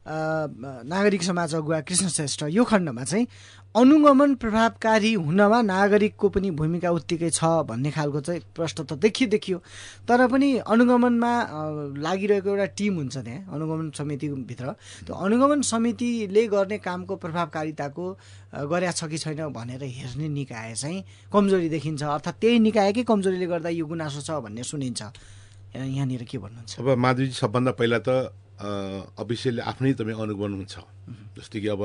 [0.09, 3.27] नागरिक समाज अगुवा कृष्ण श्रेष्ठ यो खण्डमा चाहिँ
[3.77, 9.57] अनुगमन प्रभावकारी हुनमा नागरिकको पनि भूमिका उत्तिकै छ भन्ने खालको चाहिँ प्रश्न त देखियो देखियो।
[10.09, 11.33] तर पनि अनुगमनमा
[12.01, 14.65] लागिरहेको एउटा टिम हुन्छ त्यहाँ अनुगमन समितिभित्र।
[15.05, 18.05] त्यो अनुगमन समितिले गर्ने कामको प्रभावकारिताको
[18.65, 23.69] गरेका छ कि छैन भनेर हेर्ने निकाय चाहिँ कमजोरी देखिन्छ। अर्थात् त्यही निकायकै कमजोरीले गर्दा
[23.69, 25.01] यो गुनासो छ भन्ने सुनिन्छ।
[25.77, 26.81] यहाँनिर के भन्नुहुन्छ?
[26.81, 30.75] अब माधुजी सबभन्दा पहिला त अफिसियली आफ्नै तपाईँ अनुगमन हुन्छ
[31.37, 31.83] जस्तै कि अब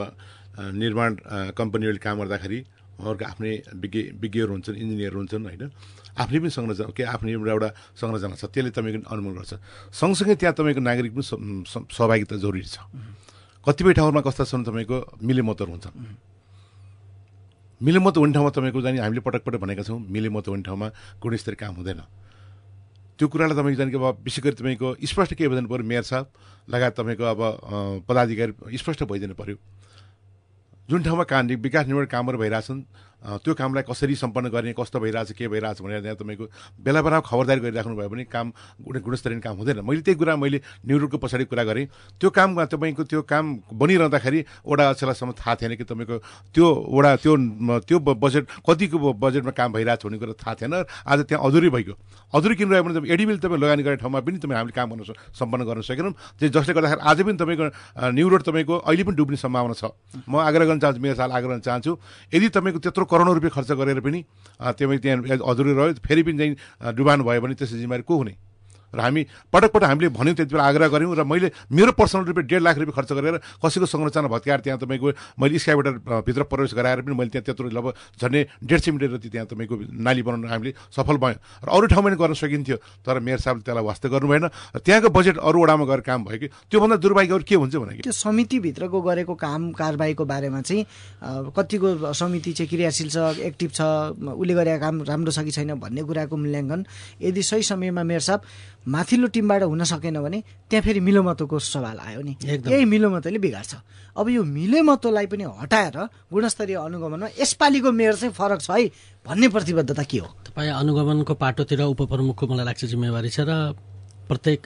[0.74, 1.10] निर्माण
[1.54, 2.58] कम्पनीहरूले काम गर्दाखेरि
[2.98, 5.64] उहाँहरूको आफ्नै विज्ञ विज्ञहरू हुन्छन् इन्जिनियर हुन्छन् होइन?
[6.14, 9.52] आफ्नै पनि संरचना के आफ्नै एउटा संरचना छ त्यसले तपाईँको अनुगमन गर्छ।
[9.90, 11.24] सँगसँगै त्यहाँ तपाईँको नागरिक पनि
[11.66, 12.86] सहभागिता जरुरी छ।
[13.66, 14.98] कतिपय ठाउँमा कस्ता छन् तपाईँको?
[15.22, 15.94] मिलेमतहरू हुन्छन्।
[17.80, 21.74] मिलेमत हुने ठाउँमा तपाईँको जाने हामीले पटक पटक भनेका छौँ मिलेमत हुने ठाउँमा गुणस्तरीय काम
[21.82, 22.00] हुँदैन।
[23.18, 26.26] त्यो कुरालाई तपाईँको जाने कि अब विशेष गरी तपाईँको स्पष्ट के भइदिनु पऱ्यो मेयर साहब?
[26.70, 27.40] लगायत तपाईँको अब
[28.08, 29.56] पदाधिकारी स्पष्ट भइदिनु पऱ्यो
[30.90, 32.82] जुन ठाउँमा काम विकास निर्माण कामहरू भइरहेछन्
[33.24, 36.44] त्यो कामलाई कसरी सम्पन्न गर्ने कस्तो भइरहेछ के भइरहेछ भनेर त्यहाँ तपाईँको
[36.84, 38.52] बेला बेला खबरदारी गरिराख्नु भयो भने काम
[38.84, 41.86] गुण गुणस्तरीय काम हुँदैन। मैले त्यही कुरा मैले न्युरोडको पछाडि कुरा गरेँ।
[42.20, 46.16] त्यो काममा तपाईँको त्यो काम बनिरहँदाखेरि वडा अक्षरसम्म थाहा थिएन कि तपाईँको
[46.52, 47.32] त्यो वडा त्यो
[47.88, 50.74] त्यो बजेट कतिको बजेटमा काम भइरहेछ भन्ने कुरा थाहा थिएन
[51.08, 51.94] आज त्यहाँ अधुरै भइगयो।
[52.34, 55.02] अधुरै किन रह्यो भने तपाईँ एडिबिल तपाईँ लगानी गर्ने ठाउँमा पनि तपाईँ हामीले काम गर्न
[55.32, 56.12] सम्पन्न गर्न सकेनौँ।
[56.44, 59.84] जसले गर्दाखेरि आज पनि तपाईँको अ, न्यु रोड तपाईँको अहिले पनि डुब्ने सम्भावना छ।
[60.28, 61.92] म आग्रह गर्न चाहन्छु मेरो साल आग्रह गर्न चाहन्छु।
[62.34, 64.20] यदि तपाईँको त्यत्रो करोडौँ रुपियाँ खर्च गरेर पनि
[64.58, 68.34] तपाईँ त्यहाँ अधुरै रह्यो। फेरि पनि चाहिँ डुबान भयो भने त्यसको जिम्मेवारी को हुने?
[68.94, 72.46] र हामी पटक पटक हामीले भन्यौँ त्यति बेला आग्रह गऱ्यौँ र मैले मेरो पर्सनल रुपियाँ
[72.46, 77.14] डेढ लाख रुपियाँ खर्च गरेर कसैको संरचना भत्काएर त्यहाँ तपाईँको मैले स्काइबाट प्रवेश गराएर पनि
[77.14, 81.16] मैले त्यहाँ त्यत्रो लगभग झन्डै डेढ सय मिटर जति त्यहाँ तपाईँको नाली बनाउन हामीले सफल
[81.16, 84.78] भयौँ र अरू ठाउँमा पनि गर्न सकिन्थ्यो तर मेयर साहबले त्यसलाई वास्ता गर्नु भएन र
[84.78, 88.12] त्यहाँको बजेट अरू वडामा गएर काम भयो कि त्योभन्दा दुर्भाग्य अरू के हुन्छ भने त्यो
[88.14, 90.84] समितिभित्रको गरेको काम कारबाहीको बारेमा चाहिँ
[91.50, 93.80] कतिको समिति चाहिँ क्रियाशील छ एक्टिभ छ
[94.34, 96.84] उसले गरेको काम राम्रो छ कि छैन भन्ने कुराको मूल्याङ्कन
[97.22, 98.40] यदि सही समयमा मेयर साहब
[98.84, 100.38] माथिल्लो टिमबाट हुन सकेन भने
[100.70, 103.74] त्यहाँ फेरि मिलोमतोको सवाल आयो नि। यही मिलोमतोले बिगार्छ।
[104.16, 105.96] अब यो मिलेमतोलाई पनि हटाएर
[106.32, 108.88] गुणस्तरीय अनुगमनमा यसपालिको मेयर चाहिँ फरक छ है
[109.26, 110.28] भन्ने प्रतिबद्धता के हो?
[110.46, 113.72] तपाईँ अनुगमनको पाटोतिर उपप्रमुखको मलाई लाग्छ जिम्मेवारी छ र
[114.24, 114.62] प्रत्येक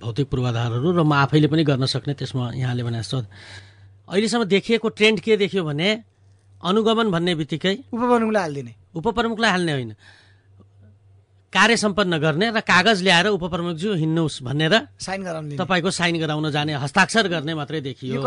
[0.00, 3.18] भौतिक पूर्वाधारहरू र म आफैले पनि गर्न सक्ने त्यसमा यहाँले भने जस्तो
[4.08, 5.88] अहिलेसम्म देखिएको ट्रेन्ड के देख्यो भने
[6.60, 9.92] अनुगमन भन्ने बित्तिकै उपप्रमुखलाई हालिदिने। उपप्रमुखलाई हाल्ने होइन।
[11.52, 16.72] कार्य सम्पन्न गर्ने र कागज ल्याएर उपप्रमुखज्यू हिँड्नुहोस् भनेर साइन गराउनु तपाईँको साइन गराउन जाने
[16.74, 18.20] हस्ताक्षर गर्ने मात्रै देखियो।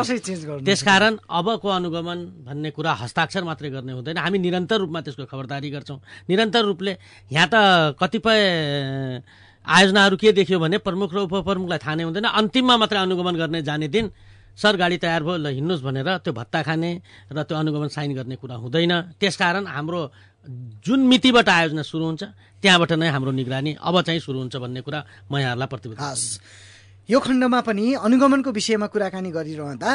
[0.66, 6.00] त्यसकारण अबको अनुगमन भन्ने कुरा हस्ताक्षर मात्रै गर्ने हुँदैन। हामी निरन्तर रूपमा त्यसको खबरदारी गर्छौँ।
[6.30, 6.98] निरन्तर रूपले
[7.32, 7.56] यहाँ त
[8.00, 8.40] कतिपय
[9.68, 13.88] आयोजनाहरू के देखियो भने प्रमुख र उपप्रमुखलाई थाहा नै हुँदैन। अन्तिममा मात्रै अनुगमन गर्ने जाने
[13.94, 14.10] दिन
[14.58, 16.92] सर गाडी तयार भयो ल हिँड्नुहोस् भनेर त्यो भत्ता खाने
[17.32, 20.02] र त्यो अनुगमन साइन गर्ने कुरा हुँदैन। त्यसकारण हाम्रो
[20.86, 22.24] जुन मितिबाट आयोजना सुरु हुन्छ
[22.64, 25.00] त्यहाँबाट नै हाम्रो निगरानी अब चाहिँ सुरु हुन्छ भन्ने कुरा
[25.32, 26.40] म यहाँहरूलाई प्रतिबद्ध हस्।
[27.10, 29.92] यो खण्डमा पनि अनुगमनको विषयमा कुराकानी गरिरहँदा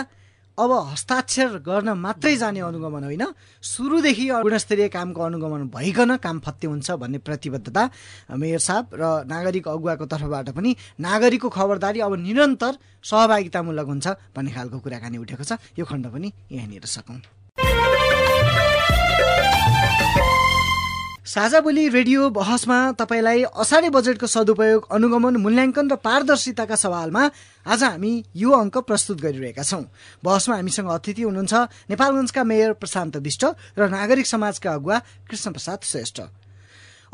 [0.54, 3.24] अब हस्ताक्षर गर्न मात्रै जाने अनुगमन होइन
[3.58, 7.82] सुरुदेखि गुणस्तरीय कामको अनुगमन भइकन काम फत्ते हुन्छ भन्ने प्रतिबद्धता
[8.38, 10.70] मेयर साहब र नागरिक अगुवाको तर्फबाट पनि
[11.02, 16.86] नागरिकको खबरदारी अब निरन्तर सहभागितामूलक हुन्छ भन्ने खालको कुराकानी उठेको छ। यो खण्ड पनि यहाँनिर
[16.86, 17.18] सकौँ।
[21.24, 27.22] साझा बोली रेडियो बहसमा तपाईँलाई असाढे बजेटको सदुपयोग अनुगमन मूल्याङ्कन र पारदर्शिताका सवालमा
[27.64, 29.88] आज हामी यो अङ्क प्रस्तुत गरिरहेका छौँ।
[30.20, 31.54] बहसमा हामीसँग अतिथि हुनुहुन्छ
[31.88, 36.20] नेपालगञ्जका मेयर प्रशान्त विष्ट र नागरिक समाजका अगुवा कृष्ण प्रसाद श्रेष्ठ।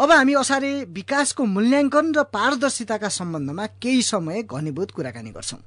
[0.03, 5.63] अब हामी असारे विकासको मूल्याङ्कन र पारदर्शिताका सम्बन्धमा केही समय घनीभूत कुराकानी गर्छौँ।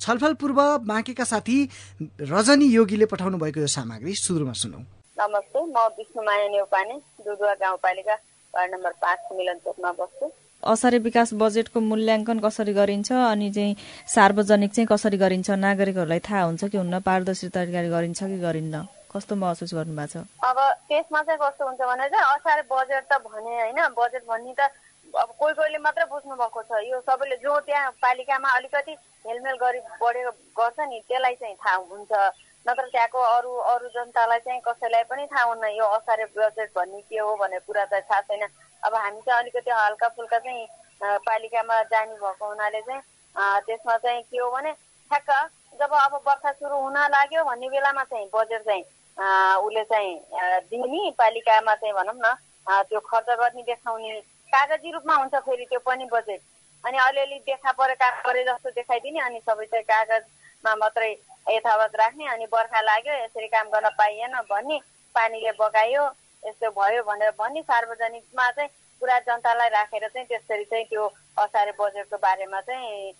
[0.00, 1.58] छलफल पूर्व बाँकेका साथी
[2.24, 4.80] रजनी योगीले पठाउनु भएको यो सामग्री सुरुमा सुनौ।
[5.22, 8.14] नमस्ते म विष्णुमाया नेउपाने दुधुवा गाउँपालिका
[8.54, 10.26] वार्ड नम्बर पाँच मिलन चोकमा बस्छु।
[10.62, 13.76] असारे विकास बजेटको मूल्याङ्कन कसरी गरिन्छ अनि चाहिँ
[14.14, 15.50] सार्वजनिक चाहिँ कसरी गरिन्छ?
[15.62, 16.98] नागरिकहरूलाई थाहा हुन्छ कि हुन्न?
[17.06, 18.82] पारदर्शिता तरिकाले गरिन्छ कि गरिन्न?
[19.14, 20.26] कस्तो महसुस गर्नुभएको छ?
[20.42, 20.58] अब
[20.90, 24.74] त्यसमा चाहिँ कस्तो हुन्छ भने चाहिँ असारे बजेट त भने होइन बजेट भन्ने त
[25.22, 28.94] अब कोही कोहीले मात्रै बुझ्नु भएको छ। यो सबैले जो त्यहाँ पालिकामा अलिकति
[29.26, 32.10] हेलमेल गरी बढेको गर्छ नि त्यसलाई चाहिँ थाहा हुन्छ।
[32.66, 37.18] नत्र त्यहाँको अरू अरू जनतालाई चाहिँ कसैलाई पनि थाहा हुन्न यो असारे बजेट भन्ने के
[37.18, 38.42] हो भन्ने कुरा त थाहा छैन।
[38.82, 40.66] अब हामी चाहिँ अलिकति हल्का फुल्का चाहिँ
[41.26, 43.02] पालिकामा जाने भएको हुनाले चाहिँ
[43.66, 44.72] त्यसमा चाहिँ के हो भने
[45.10, 45.30] ठ्याक्क
[45.80, 48.84] जब अब वर्षा सुरु हुन लाग्यो भन्ने बेलामा चाहिँ बजेट चाहिँ
[49.58, 50.14] उसले चाहिँ
[50.70, 52.34] दिने पालिकामा चाहिँ भनौँ न
[52.86, 54.20] त्यो खर्च गर्ने देखाउने
[54.54, 56.40] कागजी रूपमा हुन्छ फेरि त्यो पनि बजेट
[56.84, 60.20] अनि अलिअलि देखा परे काग परे जस्तो देखाइदिने अनि सबै चाहिँ
[60.62, 61.10] कागजमा मात्रै
[61.50, 64.78] यथावत राख्ने अनि बर्खा लाग्यो यसरी काम गर्न पाइएन भन्ने
[65.14, 66.04] पानीले बगायो
[66.42, 68.70] यस्तो भयो भनेर भन्ने सार्वजनिकमा चाहिँ
[69.02, 71.04] पुरा जनतालाई राखेर चाहिँ त्यसरी चाहिँ त्यो
[71.36, 73.12] असारे बजेटको बारेमा चाहिँ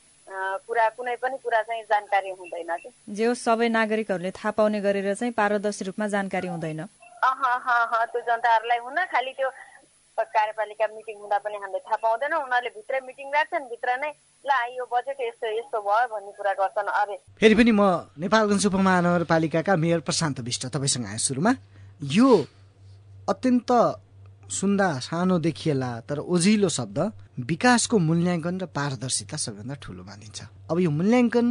[0.66, 2.70] कुरा कुनै पनि कुरा चाहिँ जानकारी हुँदैन
[3.10, 9.32] जे सबै नागरिकहरूले थाहा पाउने गरेर चाहिँ पारदर्शी रूपमा जानकारी हुँदैन। त्यो जनताहरूलाई हुन खालि
[9.34, 9.50] त्यो
[10.18, 14.10] कार्यपालिका मिटिङ हुँदा पनि हामीले थाहा पाउँदैनौँ। उनीहरूले भित्रै मिटिङ राख्छन् भित्र नै
[17.38, 17.82] फेरि पनि म
[18.18, 21.52] नेपालगञ्ज उपमहानगरपालिकाका मेयर प्रशान्त विष्ट तपाईँसँग आएँ सुरुमा।
[22.10, 22.28] यो
[23.30, 23.70] अत्यन्त
[24.50, 26.98] सुन्दा सानो देखिएला तर ओझिलो शब्द
[27.38, 30.38] विकासको मूल्याङ्कन र पारदर्शिता सबैभन्दा ठुलो मानिन्छ।
[30.70, 31.46] अब यो मूल्याङ्कन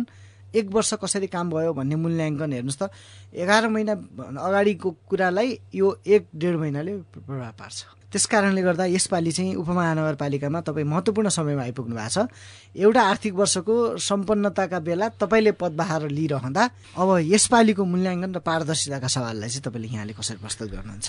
[0.51, 2.91] एक वर्ष कसरी काम भयो भन्ने मूल्याङ्कन हेर्नुहोस् त
[3.33, 3.93] एघार महिना
[4.35, 5.49] अगाडिको कुरालाई
[5.79, 11.63] यो एक डेढ महिनाले प्रभाव पार्छ। त्यस कारणले गर्दा यसपालि चाहिँ उपमहानगरपालिकामा तपाईँ महत्त्वपूर्ण समयमा
[11.63, 12.27] आइपुग्नु भएको छ।
[12.75, 16.63] एउटा आर्थिक वर्षको सम्पन्नताका बेला तपाईँले पदभार लिइरहँदा
[16.99, 21.07] अब यसपालिको मूल्याङ्कन र पारदर्शिताका सवाललाई चाहिँ तपाईँले यहाँले कसरी प्रस्तुत गर्नुहुन्छ?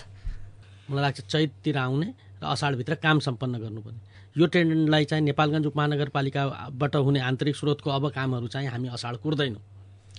[0.90, 4.00] मलाई लाग्छ चैततिर आउने र असाढभित्र काम सम्पन्न गर्नुपर्ने।
[4.38, 9.62] यो ट्रेन्डलाई चाहिँ नेपालगञ्ज उपमहानगरपालिकाबाट हुने आन्तरिक स्रोतको अब कामहरू चाहिँ हामी असाढ कुर्दैनौँ।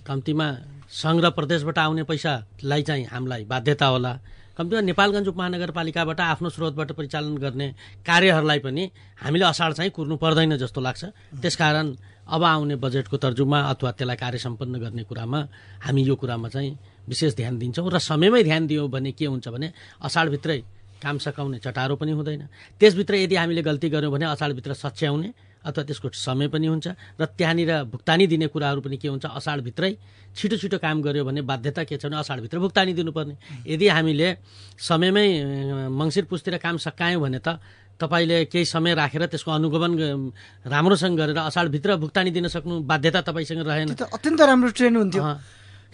[0.04, 0.46] कम्तीमा
[0.84, 4.12] सङ्घ र प्रदेशबाट आउने पैसालाई चाहिँ हामीलाई बाध्यता होला।
[4.54, 7.66] कम्तीमा नेपालगञ्ज उपमहानगरपालिकाबाट आफ्नो स्रोतबाट परिचालन गर्ने
[8.06, 8.82] कार्यहरूलाई पनि
[9.18, 11.04] हामीले असाढ चाहिँ कुर्नु पर्दैन जस्तो लाग्छ।
[11.42, 11.86] त्यसकारण
[12.24, 15.40] अब आउने बजेटको तर्जुमा अथवा त्यसलाई कार्य सम्पन्न गर्ने कुरामा
[15.84, 19.72] हामी यो कुरामा चाहिँ विशेष ध्यान दिन्छौँ र समयमै ध्यान दियौँ भने के हुन्छ भने
[20.06, 20.58] असाढभित्रै
[21.02, 22.42] काम सकाउने चटारो पनि हुँदैन।
[22.80, 25.28] त्यसभित्र यदि हामीले गल्ती गऱ्यौँ भने असाढभित्र सच्याउने
[25.64, 26.86] अथवा त्यसको समय पनि हुन्छ
[27.20, 29.24] र त्यहाँनिर भुक्तानी दिने कुराहरू पनि के हुन्छ?
[29.24, 29.92] असाढभित्रै
[30.36, 33.34] छिटो छिटो काम गऱ्यो भने बाध्यता के छ भने असाढभित्र भुक्तानी दिनुपर्ने।
[33.66, 34.28] यदि हामीले
[34.78, 35.26] समयमै
[35.88, 37.58] मङ्सिर पुसतिर काम सकायौँ भने त
[37.94, 39.92] तपाईँले केही समय राखेर त्यसको अनुगमन
[40.66, 45.22] राम्रोसँग गरेर असाढभित्र भुक्तानी दिन सक्नु बाध्यता तपाईँसँग रहेन। अत्यन्त राम्रो ट्रेन्ड हुन्थ्यो।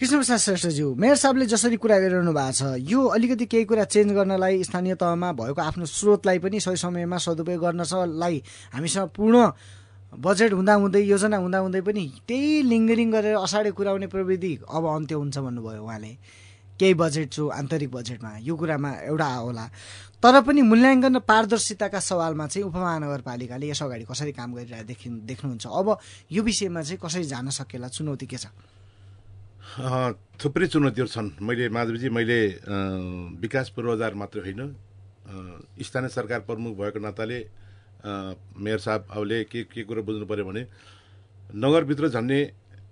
[0.01, 4.63] कृष्णप्रसाद श्रेष्ठज्यू मेयर साहबले जसरी कुरा गरिरहनु भएको छ यो अलिकति केही कुरा चेन्ज गर्नलाई
[4.65, 8.41] स्थानीय तहमा भएको आफ्नो स्रोतलाई पनि सही समयमा सदुपयोग गर्नलाई
[8.73, 9.45] हामीसँग पूर्ण
[10.25, 15.83] बजेट हुँदाहुँदै योजना हुँदाहुँदै पनि त्यही लिङ्गरिङ गरेर असाढे कुराउने प्रविधि अब अन्त्य हुन्छ भन्नुभयो
[15.85, 16.11] उहाँले।
[16.81, 19.65] केही बजेट छु आन्तरिक बजेटमा यो कुरामा एउटा होला।
[20.17, 25.65] तर पनि मूल्याङ्कन र पारदर्शिताका सवालमा चाहिँ उपमहानगरपालिकाले यस अगाडि कसरी काम गरिरहेको देखि देख्नुहुन्छ?
[25.69, 25.87] अब
[26.33, 27.87] यो विषयमा चाहिँ कसरी जान सकेला?
[27.87, 28.49] चुनौती के छ?
[29.71, 32.39] थुप्रै चुनौतीहरू छन्। मैले माधवजी मैले
[33.39, 34.61] विकास पूर्वाधार मात्र होइन
[35.79, 37.39] स्थानीय सरकार प्रमुख भएको नाताले
[38.59, 40.67] मेयर साहब अबले के के कुरो बुझ्नु पऱ्यो भने
[41.55, 42.41] नगरभित्र झन्डै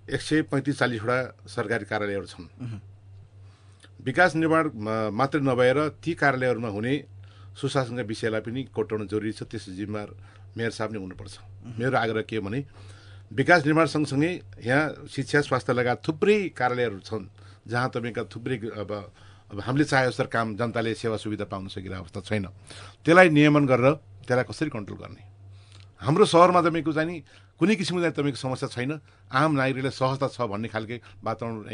[0.08, 1.18] एक सय पैँतिस चालिसवटा
[1.52, 2.48] सरकारी कार्यालयहरू छन्।
[4.00, 4.64] विकास निर्माण
[5.12, 6.94] मात्रै नभएर ती कार्यालयहरूमा हुने
[7.60, 10.08] सुशासनका विषयलाई पनि कोटाउन जरुरी छ। त्यस जिम्मेवार
[10.56, 11.34] मेयर साहब नै हुनुपर्छ।
[11.76, 12.64] मेरो आग्रह के हो भने
[13.30, 14.32] विकास निर्माण सँगसँगै
[14.66, 17.26] यहाँ शिक्षा स्वास्थ्य लगायत थुप्रै कार्यालयहरू छन्
[17.68, 18.90] जहाँ तपाईँका थुप्रै अब
[19.50, 22.46] अब हामीले चाहे जस्तो काम जनताले सेवा सुविधा पाउन सकिरहेको अवस्था छैन।
[23.02, 23.94] त्यसलाई नियमन गरेर
[24.26, 25.22] त्यसलाई कसरी कन्ट्रोल गर्ने?
[26.02, 27.18] हाम्रो सहरमा तपाईँको चाहिँ
[27.58, 28.92] कुनै किसिमको चाहिँ तपाईँको समस्या छैन।
[29.30, 31.66] आम नागरिकलाई सहजता छ भन्ने खालके वातावरण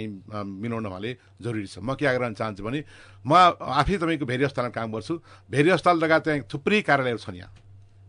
[0.57, 2.81] मिलाउन उहाँले जरुरी छ। म के आग्रह चाहन्छु भने
[3.25, 5.15] म आफै तपाईँको भेरी अस्पतालमा काम गर्छु।
[5.49, 7.53] भेरी अस्पताल लगायत चाहिँ थुप्रै कार्यालयहरू छन् यहाँ।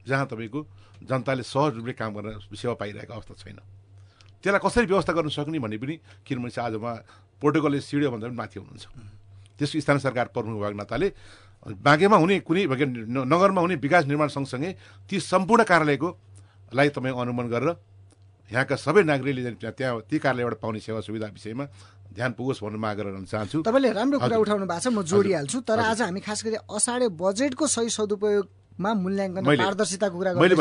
[0.08, 0.60] जहाँ तपाईँको
[1.04, 3.60] जनताले सहज रूपले काम गर्न सेवा पाइरहेको अवस्था छैन।
[4.42, 6.96] त्यसलाई कसरी व्यवस्था गर्न सक्ने भन्ने पनि किनभने चाहिँ आज उहाँ
[7.42, 8.86] प्रोटोकलले सिडियो भन्दा पनि माथि हुनुहुन्छ।
[9.58, 11.08] त्यसको स्थानीय सरकार प्रमुख भएको नाताले
[11.68, 12.64] बाँकेमा हुने कुनै
[13.28, 14.72] नगरमा हुने विकास निर्माण सँगसँगै
[15.10, 16.10] ती सम्पूर्ण कार्यालयको
[16.72, 17.70] लाई तपाईँ अनुमान गरेर
[18.52, 21.66] यहाँका सबै नागरिकले त्यहाँ ती कार्यालयबाट पाउने सेवा सुविधा विषयमा
[22.16, 25.80] ध्यान पुगोस् भन्ने माग गर्न चाहन्छु। तपाईँले राम्रो कुरा। उठाउनु भएको छ म जोडिहाल्छु। तर
[25.82, 27.90] आज हामी खास गरी असाढे बजेटको सही
[28.78, 30.58] सदुपयोगमा मूल्याङ्कन पारदर्शिताको कुरा मैले-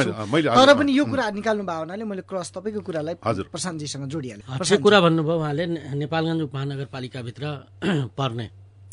[0.56, 4.78] तर पनि यो कुरा निकाल्नु भयो हुनाले मैले क्रस तपाईँको कुरालाई हजुर। प्रशान्तजीसँग जोडिहालेँ। त्यो।
[4.84, 5.64] कुरा भन्नुभयो उहाँले
[6.00, 7.44] नेपालगञ्ज उपमहानगरपालिकाभित्र
[8.18, 8.46] पर्ने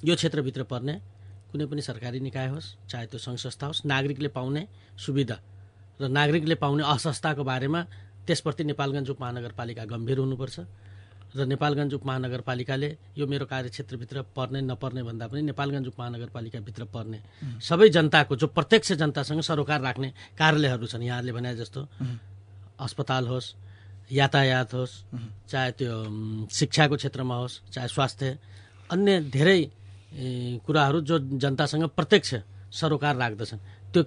[0.04, 0.94] यो क्षेत्रभित्र पर्ने
[1.52, 4.62] कुनै पनि सरकारी निकाय होस् चाहे त्यो सङ्घ संस्था होस् नागरिकले पाउने
[5.00, 5.38] सुविधा
[6.02, 7.82] र नागरिकले पाउने असस्ताको बारेमा
[8.28, 10.58] त्यसप्रति नेपालगञ्ज उपमहानगरपालिका गम्भीर हुनुपर्छ।
[11.36, 17.20] र नेपालगञ्ज उपमहानगरपालिकाले यो मेरो कार्यक्षेत्रभित्र पर्ने नपर्ने भन्दा पनि नेपालगञ्ज उपमहानगरपालिकाभित्र पर्ने
[17.60, 21.82] सबै जनताको जो प्रत्यक्ष जनतासँग सरोकार राख्ने कार्यालयहरू छन्। यहाँले भने जस्तो
[22.80, 23.48] अस्पताल होस्
[24.12, 24.94] यातायात होस्
[25.50, 25.94] चाहे त्यो
[26.54, 28.38] शिक्षाको क्षेत्रमा होस् चाहे स्वास्थ्य
[28.94, 29.60] अन्य धेरै
[30.62, 32.32] कुराहरू जो जनतासँग प्रत्यक्ष
[32.70, 33.60] सरोकार राख्दछन्।
[33.94, 34.02] त्यो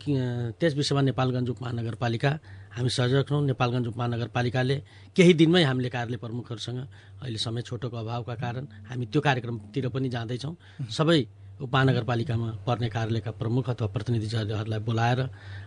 [0.58, 2.30] त्यस विषयमा नेपालगञ्ज उपमहानगरपालिका
[2.76, 4.76] हामी सजग छौँ नेपालगञ्ज उपमहानगरपालिकाले
[5.16, 6.78] केही दिनमै हामीले कार्यालय प्रमुखहरूसँग
[7.24, 10.54] अहिले समय छोटोको अभावका कारण हामी त्यो कार्यक्रमतिर पनि जाँदैछौँ।
[10.92, 11.20] सबै
[11.56, 15.20] उपमहानगरपालिकामा पर्ने कार्यालयका प्रमुख अथवा प्रतिनिधिहरूलाई बोलाएर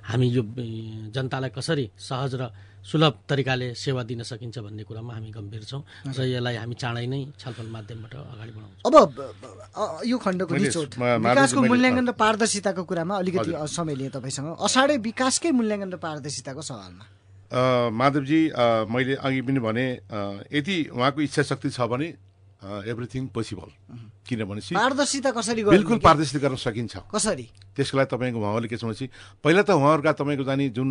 [0.10, 0.42] हामी यो
[1.16, 2.44] जनतालाई कसरी सहज र
[2.86, 5.82] सुलभ तरिकाले सेवा दिन सकिन्छ भन्ने कुरामा हामी गम्भीर छौँ
[6.14, 12.06] र यसलाई हामी चाँडै नै छलफल माध्यमबाट अगाडि बढाउँछौँ। अब यो खण्डको विकासको मैले- मूल्याङ्कन
[12.08, 17.04] र पारदर्शिताको कुरामा अलिकति। समय लिएँ तपाईँसँग। असाढे विकासकै मूल्याङ्कन र पारदर्शिताको सवालमा।
[17.50, 18.42] अ, माधवजी
[18.94, 19.86] मैले अघि पनि भने
[20.54, 22.08] यदि उहाँको इच्छा शक्ति छ भने
[22.60, 23.70] एभ्रिथिङ पोसिबल
[24.28, 27.46] किनभने चाहिँ पारदर्शिता कसरी बिल्कुल पारदर्शित गर्न सकिन्छ। कसरी?
[27.76, 29.08] त्यसको लागि तपाईँको उहाँहरूले के छ भनेपछि
[29.44, 30.90] पहिला त उहाँहरूका तपाईँको जाने जुन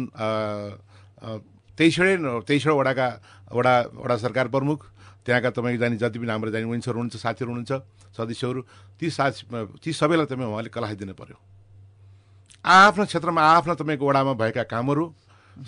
[1.77, 2.16] तेइसवटै
[2.49, 3.07] तेइसवटा वडाका
[3.53, 4.79] वडा वडा सरकार प्रमुख
[5.29, 7.73] त्यहाँका तपाईँको जाने जति पनि हाम्रो जाने विन्सहरू हुनुहुन्छ साथीहरू हुनुहुन्छ
[8.16, 8.61] सदस्यहरू
[8.97, 9.43] ती साथी
[9.85, 11.37] ती सबैलाई तपाईँ उहाँले कलाइदिनु पर्यो।
[12.64, 15.05] आफ्नो क्षेत्रमा आफ्नो तपाईँको वडामा भएका कामहरू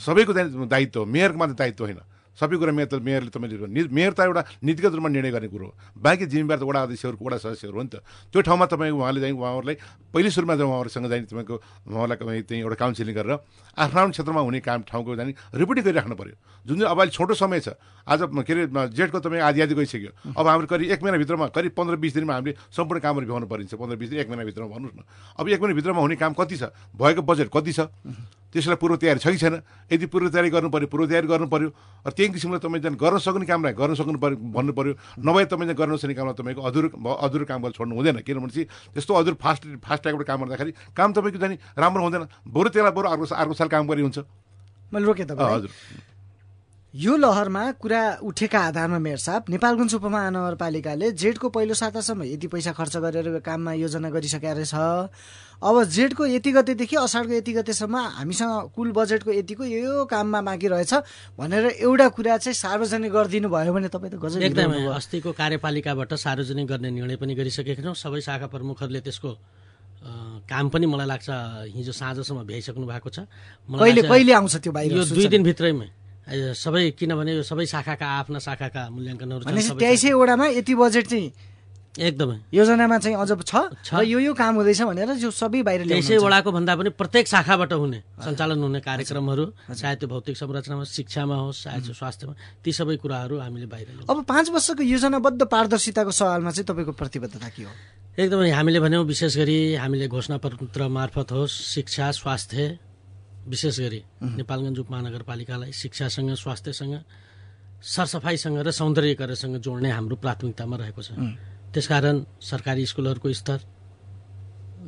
[0.00, 2.00] सबैको दायि- दायित्व हो। मेयरको मात्रै दायित्व होइन।
[2.40, 5.72] सबै कुरा मेयर त मेयरले तपाईँले मेयर त एउटा नीतिगत रूपमा निर्णय गर्ने कुरो हो।
[6.00, 8.00] बाँकी जिम्मेवार त वडा अध्यक्षहरूको वडा सदस्यहरू हो नि त।
[8.32, 9.76] त्यो ठाउँमा तपाईँको उहाँले चाहिँ उहाँहरूलाई
[10.08, 11.56] पहिलो सुरुमा चाहिँ उहाँहरूसँग चाहिँ तपाईँको
[12.20, 13.32] तपाईँ त्यहीँ एउटा काउन्सिलिङ गरेर
[13.76, 16.36] आफ्नो आफ्नो क्षेत्रमा हुने काम ठाउँको जाने रिपोर्टिङ गरिराख्नु पऱ्यो
[16.66, 17.68] जुन चाहिँ अब अहिले छोटो समय छ
[18.08, 18.64] आज के अरे
[18.96, 22.54] जेठको तपाईँ आधी आधी गइसक्यो। अब हाम्रो करिब एक महिनाभित्रमा करिब पन्ध्र बिस दिनमा हामीले
[22.70, 25.02] सम्पूर्ण कामहरू भ्याउनु परिन्छ। पन्ध्र बिस दिन एक महिनाभित्रमा भन्नुहोस् न।
[25.38, 26.62] अब एक महिनाभित्रमा हुने काम कति छ?
[26.96, 27.80] भएको बजेट कति छ?
[28.50, 29.62] त्यसलाई पूर्व तयारी छ कि छैन?
[29.92, 31.68] यदि पूर्व तयारी गर्नु पऱ्यो पूर्व तयारी गर्नु पऱ्यो
[32.02, 35.66] र त्यही किसिमले तपाईँ चाहिँ गर्न सक्ने कामलाई गर्न सक्नु पऱ्यो भन्नु पऱ्यो। नभए तपाईँ
[35.70, 39.36] चाहिँ गर्न सक्ने कामलाई तपाईँको अधुरो अधुरो काम गरेर छोड्नु हुँदैन। किनभने चाहिँ त्यस्तो अधुरो
[39.40, 43.54] फास्ट फास्ट ट्र्याकबाट काम गर्दाखेरि काम तपाईँको जाने राम्रो हुँदैन। बरु त्यसलाई बरु अर्को अर्को
[43.54, 44.18] साल काम गरी हुन्छ।
[44.92, 45.70] मैले रोकेँ तपाईँ। हजुर।
[46.94, 52.96] यो लहरमा कुरा उठेका आधारमा मेयर साहब नेपालगञ्ज उपमहानगरपालिकाले जेठको पहिलो सातासम्म यति पैसा खर्च
[53.06, 54.74] गरेर यो काममा योजना गरिसकेका रहेछ
[55.62, 60.94] अब जेठको यति गतेदेखि असाढको यति गतेसम्म हामीसँग कुल बजेटको यतिको यो काममा बाँकी रहेछ
[61.38, 66.66] भनेर एउटा कुरा चाहिँ सार्वजनिक गरिदिनु भयो भने तपाईँ त गजब एकदमै। अस्तिको कार्यपालिकाबाट सार्वजनिक
[66.74, 69.30] गर्ने निर्णय पनि गरिसकेका छौँ सबै शाखा प्रमुखहरूले त्यसको
[70.50, 71.28] काम पनि मलाई लाग्छ
[71.70, 73.30] हिजो साँझसम्म भ्याइसक्नु भएको छ
[73.78, 75.26] कहिले आउँछ त्यो बाहिर यो दुई?
[75.38, 75.88] दिनभित्रैमै
[76.30, 81.06] सबै किनभने यो सबै शाखाका आफ्ना शाखाका मूल्याङ्कनहरू छन्, भनेपछि सबै तेइसै वडामा यति बजेट
[81.10, 81.28] चाहिँ
[81.90, 83.52] एकदमै। योजनामा चाहिँ अझ छ?
[84.06, 87.72] यो यो काम हुँदैछ भनेर जो सबै बाहिर तेइसै ल्याउनुहुन्छ। वडाको भन्दा पनि प्रत्येक शाखाबाट
[87.74, 92.96] हुने सञ्चालन हुने कार्यक्रमहरू चाहे त्यो भौतिक संरचनामा शिक्षामा होस् चाहे त्यो स्वास्थ्यमा ती सबै
[93.02, 97.70] कुराहरू हामीले बाहिर अब पाँच वर्षको योजनाबद्ध पारदर्शिताको सवालमा चाहिँ तपाईँको प्रतिबद्धता के हो?
[98.14, 102.89] एकदमै हामीले भन्यौँ विशेष गरी हामीले घोषणापत्र मार्फत होस् शिक्षा स्वास्थ्य
[103.46, 104.02] विशेष गरी
[104.36, 106.94] नेपालगञ्ज उपमहानगरपालिकालाई शिक्षासँग स्वास्थ्यसँग
[107.80, 111.10] सरसफाइसँग र सौन्दर्यकरणसँग जोड्ने हाम्रो प्राथमिकतामा रहेको छ।
[111.72, 113.58] त्यसकारण सरकारी स्कुलहरूको स्तर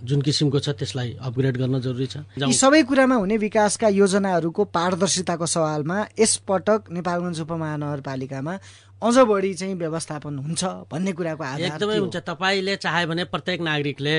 [0.02, 5.46] जुन किसिमको छ त्यसलाई अपग्रेड गर्न जरुरी छ। यी सबै कुरामा हुने विकासका योजनाहरूको पारदर्शिताको
[5.46, 8.54] सवालमा यसपटक नेपालगञ्ज उपमहानगरपालिकामा
[9.02, 11.98] अझ बढी चाहिँ व्यवस्थापन हुन्छ भन्ने कुराको एकदमै?
[11.98, 14.18] हुन्छ। तपाईँले चाहे भने प्रत्येक नागरिकले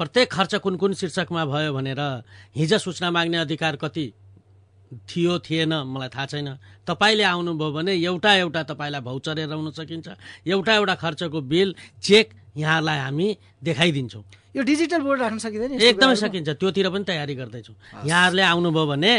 [0.00, 2.00] प्रत्येक खर्च कुन कुन शीर्षकमा भयो भनेर
[2.56, 4.06] हिजो सूचना माग्ने अधिकार कति
[5.08, 6.48] थियो थिएन मलाई थाहा छैन।
[6.88, 10.08] तपाईँले आउनुभयो भने एउटा एउटा तपाईँलाई भौचर हेराउन सकिन्छ।
[10.48, 12.26] एउटा एउटा खर्चको बिल चेक
[12.56, 13.28] यहाँलाई हामी
[13.62, 16.14] देखाइदिन्छौँ। यो डिजिटल बोर्ड राख्न सकिँदैन एकदमै?
[16.18, 19.12] सकिन्छ। त्योतिर पनि तयारी गर्दैछौँ। यहाँहरूले आउनुभयो भने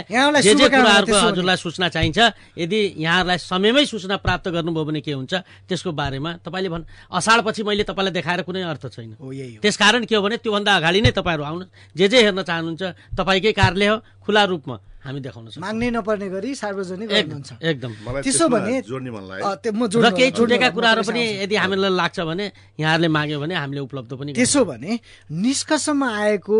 [0.43, 2.19] जे जे कुराहरूको त्यसो। हजुरलाई सूचना चाहिन्छ
[2.59, 5.33] यदि यहाँहरूलाई समयमै सूचना प्राप्त गर्नुभयो भने के हुन्छ
[5.71, 6.83] त्यसको बारेमा तपाईँले भन्।
[7.15, 9.31] असाढपछि मैले तपाईँलाई देखाएर कुनै अर्थ छैन। हो।
[9.63, 11.65] त्यसकारण के हो भने त्योभन्दा अगाडि नै तपाईँहरू आउनु
[11.95, 16.55] जे जे हेर्न चाहनुहुन्छ तपाईँकै कार्यालय हो खुला रूपमा। हामी देखाउन सक्छौँ। माग्नै नपर्ने गरी
[16.55, 18.83] सार्वजनिक एकदम गर्नुहुन्छ। एकदम। मलाई त्यसो भने-
[20.01, 24.33] र केही छुटेका कुराहरू पनि। यदि हामीलाई लाग्छ भने यहाँहरूले माग्यो भने हामीले उपलब्ध पनि।
[24.33, 24.99] त्यसो भने
[25.31, 26.57] निष्कर्षमा आएको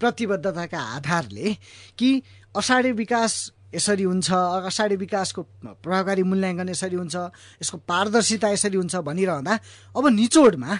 [0.00, 1.56] प्रतिबद्धताका आधारले
[1.98, 2.22] कि
[2.56, 4.32] असाढे विकास यसरी हुन्छ
[4.68, 7.16] असाढे विकासको प्रभावकारी मूल्याङ्कन यसरी हुन्छ
[7.62, 9.54] यसको पारदर्शिता यसरी हुन्छ भनिरहँदा
[9.96, 10.72] अब निचोडमा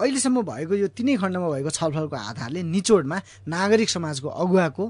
[0.00, 3.16] अहिलेसम्म भएको यो तिनै खण्डमा भएको छलफलको आधारले निचोडमा
[3.48, 4.84] नागरिक समाजको अगुवाको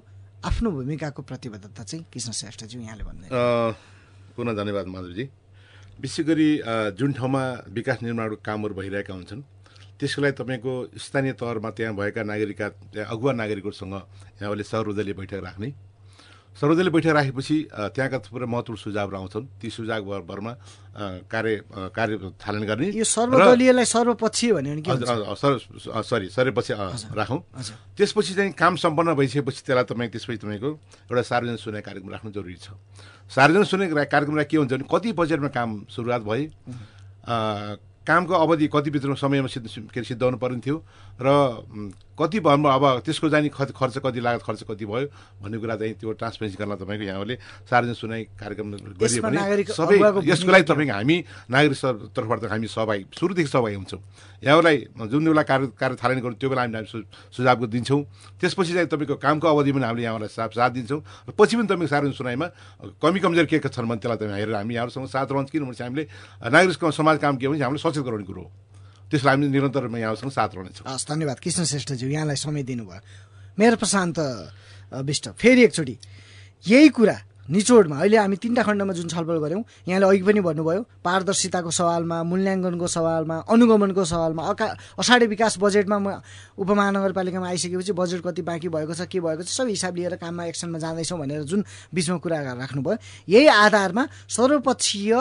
[0.45, 3.29] आफ्नो भूमिकाको प्रतिबद्धता चाहिँ कृष्ण श्रेष्ठज्यू यहाँले भन्दै
[4.37, 5.25] पुनः धन्यवाद माधवजी
[6.01, 6.51] विशेष गरी
[6.93, 9.43] जुन ठाउँमा विकास निर्माणको कामहरू भइरहेका हुन्छन्
[9.99, 13.95] त्यसको लागि तपाईँको स्थानीय तहमा त्यहाँ भएका नागरिकका त्यहाँ अगुवा नागरिकहरूसँग
[14.43, 15.69] यहाँले सर्वदलीय बैठक राख्ने।
[16.61, 17.57] सर्वदलीय बैठक राखेपछि
[17.95, 20.53] त्यहाँका थुप्रै महत्त्वपूर्ण सुझावहरू आउँछन् ती सुझावहरूमा
[21.33, 21.53] कार्य
[21.93, 24.73] कार्य थालन गर्ने यो सर्वदलीयलाई सर्वपक्षीय भन्यो
[25.37, 26.73] सर सरेपछि
[27.21, 27.41] राखौँ।
[27.97, 30.71] त्यसपछि चाहिँ काम सम्पन्न भइसकेपछि त्यसलाई तपाईँ त्यसपछि तपाईँको
[31.13, 32.73] एउटा सार्वजनिक सुन्ने कार्यक्रम राख्नु जरुरी छ।
[33.37, 36.43] सार्वजनिक सुन्ने रा- कार्यक्रममा के हुन्छ भने कति बजेटमा काम सुरुवात भए
[38.07, 40.77] कामको अवधि कति भित्रमा समयमा सिद्ध के अरे सिद्धाउनु पर्ने थियो
[41.21, 41.29] र
[42.17, 45.07] कति भयो अब त्यसको चाहिँ खर्च खर्च कति लागत खर्च कति भयो
[45.45, 47.35] भन्ने कुरा चाहिँ त्यो ट्रान्सपेरेन्सी गर्न तपाईँको यहाँले
[47.69, 49.37] सार्वजनिक सुनाइ कार्यक्रम गरियो भने
[49.77, 51.17] सबै यसको लागि तपाईँको हामी
[51.53, 54.01] नागरिक सर- तर्फबाट हामी सहभागी सुरुदेखि सहभागी हुन्छौँ।
[54.45, 54.77] यहाँलाई
[55.13, 57.05] जुन बेला कार्य कार्य थालनी गर्नु त्यो बेला हामी हामी सु-
[57.37, 58.01] सुझावको दिन्छौँ।
[58.41, 61.87] त्यसपछि चाहिँ तपाईँको कामको अवधिमा पनि हामीले यहाँलाई साथ साथ दिन्छौँ। र पछि पनि तपाईँको
[61.93, 62.47] सार्वजनिक सुनाइमा
[62.97, 66.05] कमी कमजोर के के छन् भने त्यसलाई तपाईँ हेरेर हामी यहाँहरूसँग साथ रहन्छ। किनभने हामीले
[66.49, 68.51] नागरिक समाज काम के भने हामीले सचेत गराउने कुरो हो।
[69.11, 73.01] त्यसलाई हामी निरन्तर यहाँहरूसँग साथ रहनेछौँ। हस् धन्यवाद। कृष्ण श्रेष्ठज्यू यहाँलाई समय दिनुभयो।
[73.59, 74.19] मेरो प्रशान्त
[75.07, 75.97] विष्ट फेरि एकचोटि
[76.65, 81.71] यही कुरा निचोडमा अहिले हामी तिनवटा खण्डमा जुन छलफल गऱ्यौँ यहाँले अघि पनि भन्नुभयो पारदर्शिताको
[81.71, 84.67] सवालमा मूल्याङ्कनको सवालमा अनुगमनको सवालमा अका
[84.99, 86.19] असाढे विकास बजेटमा म
[86.59, 90.79] उपमहानगरपालिकामा आइसकेपछि बजेट कति बाँकी भएको छ के भएको छ सबै हिसाब लिएर काममा एक्सनमा
[90.83, 91.63] जाँदैछौँ भनेर जुन
[91.95, 92.99] बिचमा कुरा राख्नुभयो
[93.31, 95.15] यही आधारमा सर्वपक्षीय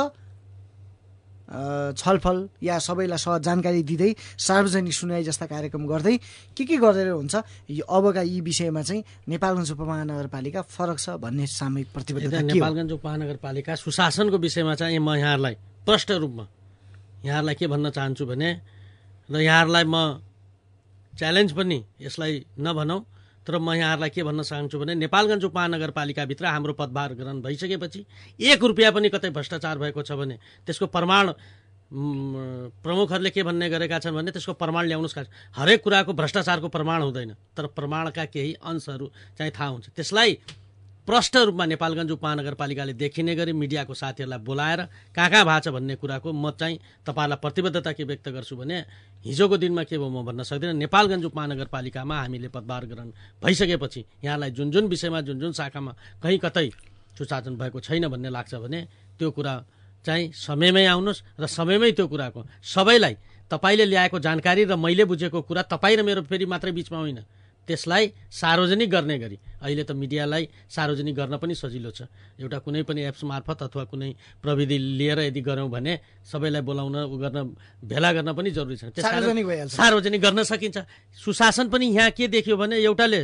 [1.47, 6.17] छलफल या सबैलाई सहज जानकारी दिँदै सार्वजनिक सुनाइ जस्ता कार्यक्रम गर्दै
[6.57, 7.35] के के गरेर हुन्छ
[7.69, 14.37] यो अबका यी विषयमा चाहिँ नेपालगञ्ज उपमहानगरपालिका फरक छ भन्ने सामूहिक प्रतिबद्धता नेपालगञ्ज उपमहानगरपालिका सुशासनको
[14.41, 16.45] विषयमा चाहिँ म यहाँहरूलाई प्रष्ट रूपमा
[17.25, 18.49] यहाँहरूलाई के भन्न चाहन्छु भने
[19.29, 19.97] र यहाँहरूलाई म
[21.13, 22.99] च्यालेन्ज पनि यसलाई नभनौँ
[23.47, 28.05] तर म यहाँहरूलाई के भन्न चाहन्छु भने नेपालगञ्ज उपमहानगरपालिकाभित्र हाम्रो पदभार ग्रहण भइसकेपछि
[28.41, 31.33] एक रुपियाँ पनि कतै भ्रष्टाचार भएको छ भने त्यसको प्रमाण
[31.85, 35.17] प्रमुखहरूले के भन्ने गरेका छन् भने त्यसको प्रमाण ल्याउनुहोस्
[35.55, 40.37] हरेक कुराको भ्रष्टाचारको प्रमाण हुँदैन तर प्रमाणका केही अंशहरू चाहिँ थाहा हुन्छ। त्यसलाई
[41.07, 44.81] प्रष्ट रूपमा नेपालगञ्ज उपमहानगरपालिकाले देखिने गरी मिडियाको साथीहरूलाई बोलाएर
[45.15, 48.77] कहाँ कहाँ भएको छ भन्ने कुराको म चाहिँ तपाईँहरूलाई प्रतिबद्धता के व्यक्त गर्छु भने
[49.25, 54.71] हिजोको दिनमा के भयो म भन्न सक्दिनँ। नेपालगञ्ज उपमहानगरपालिकामा हामीले पदभार ग्रहण भइसकेपछि यहाँलाई जुन
[54.71, 55.91] जुन विषयमा जुन जुन शाखामा
[56.23, 56.69] कहीँ कतै
[57.17, 58.81] सुशासन भएको छैन भन्ने लाग्छ भने
[59.19, 59.53] त्यो कुरा
[60.05, 63.15] चाहिँ समयमै आउनुहोस् र समयमै त्यो कुराको सबैलाई
[63.51, 67.19] तपाईँले ल्याएको जानकारी र मैले बुझेको कुरा तपाईँ र मेरो फेरि मात्रै बिचमा होइन।
[67.67, 72.05] त्यसलाई सार्वजनिक गर्ने गरी। अहिले त मिडियालाई सार्वजनिक गर्न पनि सजिलो छ।
[72.37, 74.09] एउटा कुनै पनि एप्स मार्फत अथवा कुनै
[74.41, 75.93] प्रविधि लिएर यदि गऱ्यौँ भने
[76.29, 77.37] सबैलाई बोलाउन उ गर्न
[77.81, 80.77] भेला गर्न पनि जरुरी छ। सार्वजनिक गर्न सकिन्छ।
[81.17, 83.21] सुशासन पनि यहाँ के देखियो भने एउटाले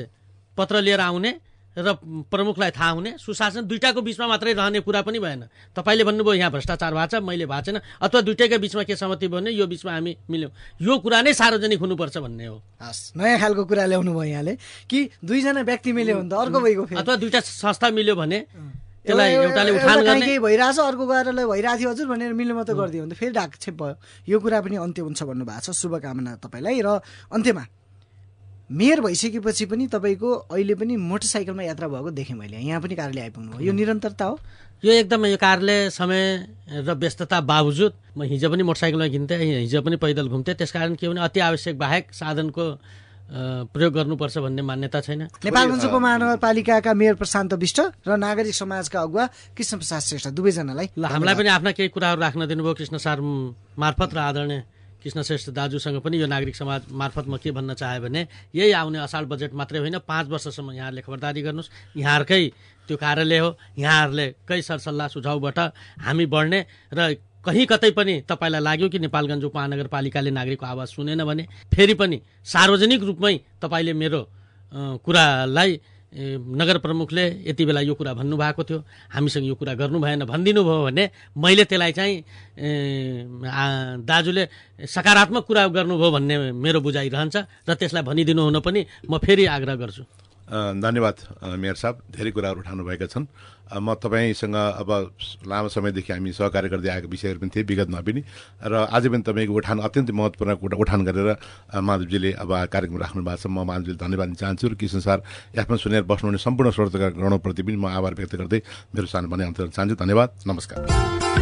[0.57, 1.31] पत्र लिएर आउने
[1.71, 1.95] र
[2.27, 6.91] प्रमुखलाई थाहा हुने सुशासन दुइटाको बिचमा मात्रै रहने कुरा पनि भएन। तपाईँले भन्नुभयो यहाँ भ्रष्टाचार
[6.91, 10.11] भएको छ मैले भएको छैन। अथवा दुइटैका बिचमा के सहमति भयो भने यो बिचमा हामी
[10.27, 10.51] मिल्यौँ।
[10.83, 14.53] यो कुरा नै सार्वजनिक हुनुपर्छ भन्ने हो। हस् नयाँ खालको कुरा ल्याउनु भयो यहाँले
[14.91, 18.39] कि दुईजना व्यक्ति मिल्यो भने त अर्को भइगयो अथवा दुइटा संस्था मिल्यो भने
[19.01, 23.01] त्यसलाई एउटाले उठान गर्ने। केही भइरहेछ अर्को गएर भइरहेको थियो हजुर भनेर मिल्नु मात्रै गरिदियो
[23.01, 23.95] भने त फेरि ढाकछेप भयो।
[24.27, 26.99] यो कुरा पनि अन्त्य हुन्छ भन्नुभएको छ। शुभकामना तपाईँलाई र
[27.31, 27.63] अन्त्यमा।
[28.71, 33.51] मेयर भइसकेपछि पनि तपाईँको अहिले पनि मोटरसाइकलमा यात्रा भएको देखेँ मैले। यहाँ पनि कार्यालय आइपुग्नु
[33.51, 34.39] भयो यो निरन्तरता हो?
[34.83, 36.23] यो एकदमै यो कार्यालय समय
[36.87, 41.21] र व्यस्तता बावजुद म हिजो पनि मोटरसाइकलमा हिँड्थेँ हिजो पनि पैदल घुम्थेँ। त्यसकारण के भने
[41.21, 42.65] अति आवश्यक बाहेक साधनको
[43.75, 49.77] प्रयोग गर्नुपर्छ भन्ने मान्यता छैन। नेपालगञ्ज उपमहानगरपालिकाका मेयर प्रशान्त विष्ट र नागरिक समाजका अगुवा कृष्ण
[49.77, 53.19] प्रसाद श्रेष्ठ दुवैजनालाई हामीलाई पनि आफ्ना केही कुराहरू राख्न दिनुभयो कृष्ण सार
[53.79, 54.63] मार्फत र आदरणीय
[55.03, 58.99] कृष्ण श्रेष्ठ दाजुसँग पनि यो नागरिक समाज मार्फत म के भन्न चाहेँ भने यही आउने
[58.99, 62.47] असाढ बजेट मात्रै होइन पाँच वर्षसम्म यहाँहरूले खबरदारी गर्नुहोस्। यहाँहरूकै
[62.87, 65.59] त्यो कार्यालय हो यहाँहरूले कै सरसल्लाह सुझाउबाट
[66.05, 66.59] हामी बढ्ने
[66.93, 71.43] र कहीँ कतै पनि तपाईँलाई लाग्यो कि नेपालगञ्ज उपमहानगरपालिकाले नागरिकको आवाज सुनेन भने
[71.73, 74.21] फेरि पनि सार्वजनिक रूपमै तपाईँले मेरो
[75.01, 75.71] कुरालाई
[76.11, 78.79] नगर प्रमुखले यति बेला यो कुरा भन्नुभएको थियो।
[79.15, 81.03] हामीसँग यो कुरा गर्नु भएन भनिदिनु भयो भने
[81.39, 82.15] मैले त्यसलाई चाहिँ
[84.03, 84.43] दाजुले
[84.91, 89.75] सकारात्मक कुरा गर्नुभयो भन्ने मेरो बुझाइ रहन्छ र त्यसलाई भनिदिनु हुन पनि म फेरि आग्रह
[89.79, 90.03] गर्छु।
[90.51, 91.15] धन्यवाद
[91.55, 93.25] मेयर साहब। धेरै कुराहरू उठाउनुभएका छन्।
[93.71, 94.89] म तपाईँसँग अब
[95.47, 98.21] लामो समयदेखि हामी सहकार्य गर्दै आएको विषयहरू पनि थिए विगतमा पनि।
[98.59, 101.29] र आज पनि तपाईँको उठान अत्यन्तै महत्त्वपूर्ण कुरा उठान गरेर
[101.71, 105.19] माधवजीले अब कार्यक्रम राख्नु भएको छ। म माधवजीले धन्यवाद दिन चाहन्छु र कृष्ण सर
[105.55, 108.59] यसमा सुनेर बस्नुहुने सम्पूर्ण श्रोतागणप्रति पनि म आभार व्यक्त गर्दै
[108.91, 111.40] मेरो सानो भने अन्त चाहन्छु। धन्यवाद नमस्कार।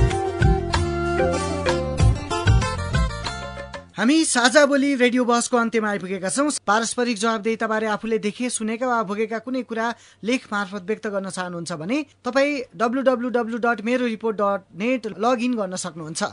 [3.99, 9.39] हामी साझा बोली रेडियो बहसको अन्त्यमा आइपुगेका छौँ। पारस्परिक जवाबदेताबारे आफूले देखे सुनेका वा भोगेका
[9.43, 9.87] कुनै कुरा
[10.23, 15.19] लेख मार्फत व्यक्त गर्न चाहनुहुन्छ भने तपाईँ डब्लु डब्लु डब्लु डट मेरो रिपोर्ट डट नेट
[15.19, 16.23] लगइन गर्न सक्नुहुन्छ।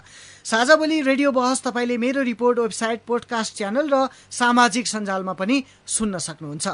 [0.47, 5.57] साझा बोली रेडियो बहस तपाईँले मेरो रिपोर्ट वेबसाइट पोडकास्ट च्यानल र सामाजिक सञ्जालमा पनि
[5.99, 6.67] सुन्न सक्नुहुन्छ।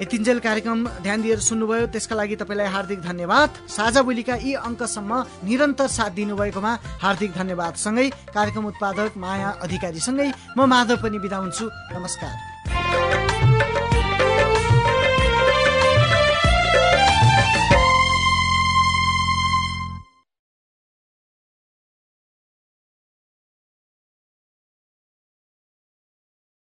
[0.00, 5.12] यतिन्जेल कार्यक्रम ध्यान दिएर सुन्नुभयो। त्यसका लागि तपाईँलाई हार्दिक धन्यवाद। साझा बोलीका यी अङ्कसम्म
[5.46, 6.72] निरन्तर साथ दिनुभएकोमा
[7.02, 10.28] हार्दिक धन्यवाद। सँगै कार्यक्रम उत्पादक माया अधिकारीसँगै
[10.58, 11.64] म माधव पनि बिदा हुन्छु।
[11.94, 13.23] नमस्कार।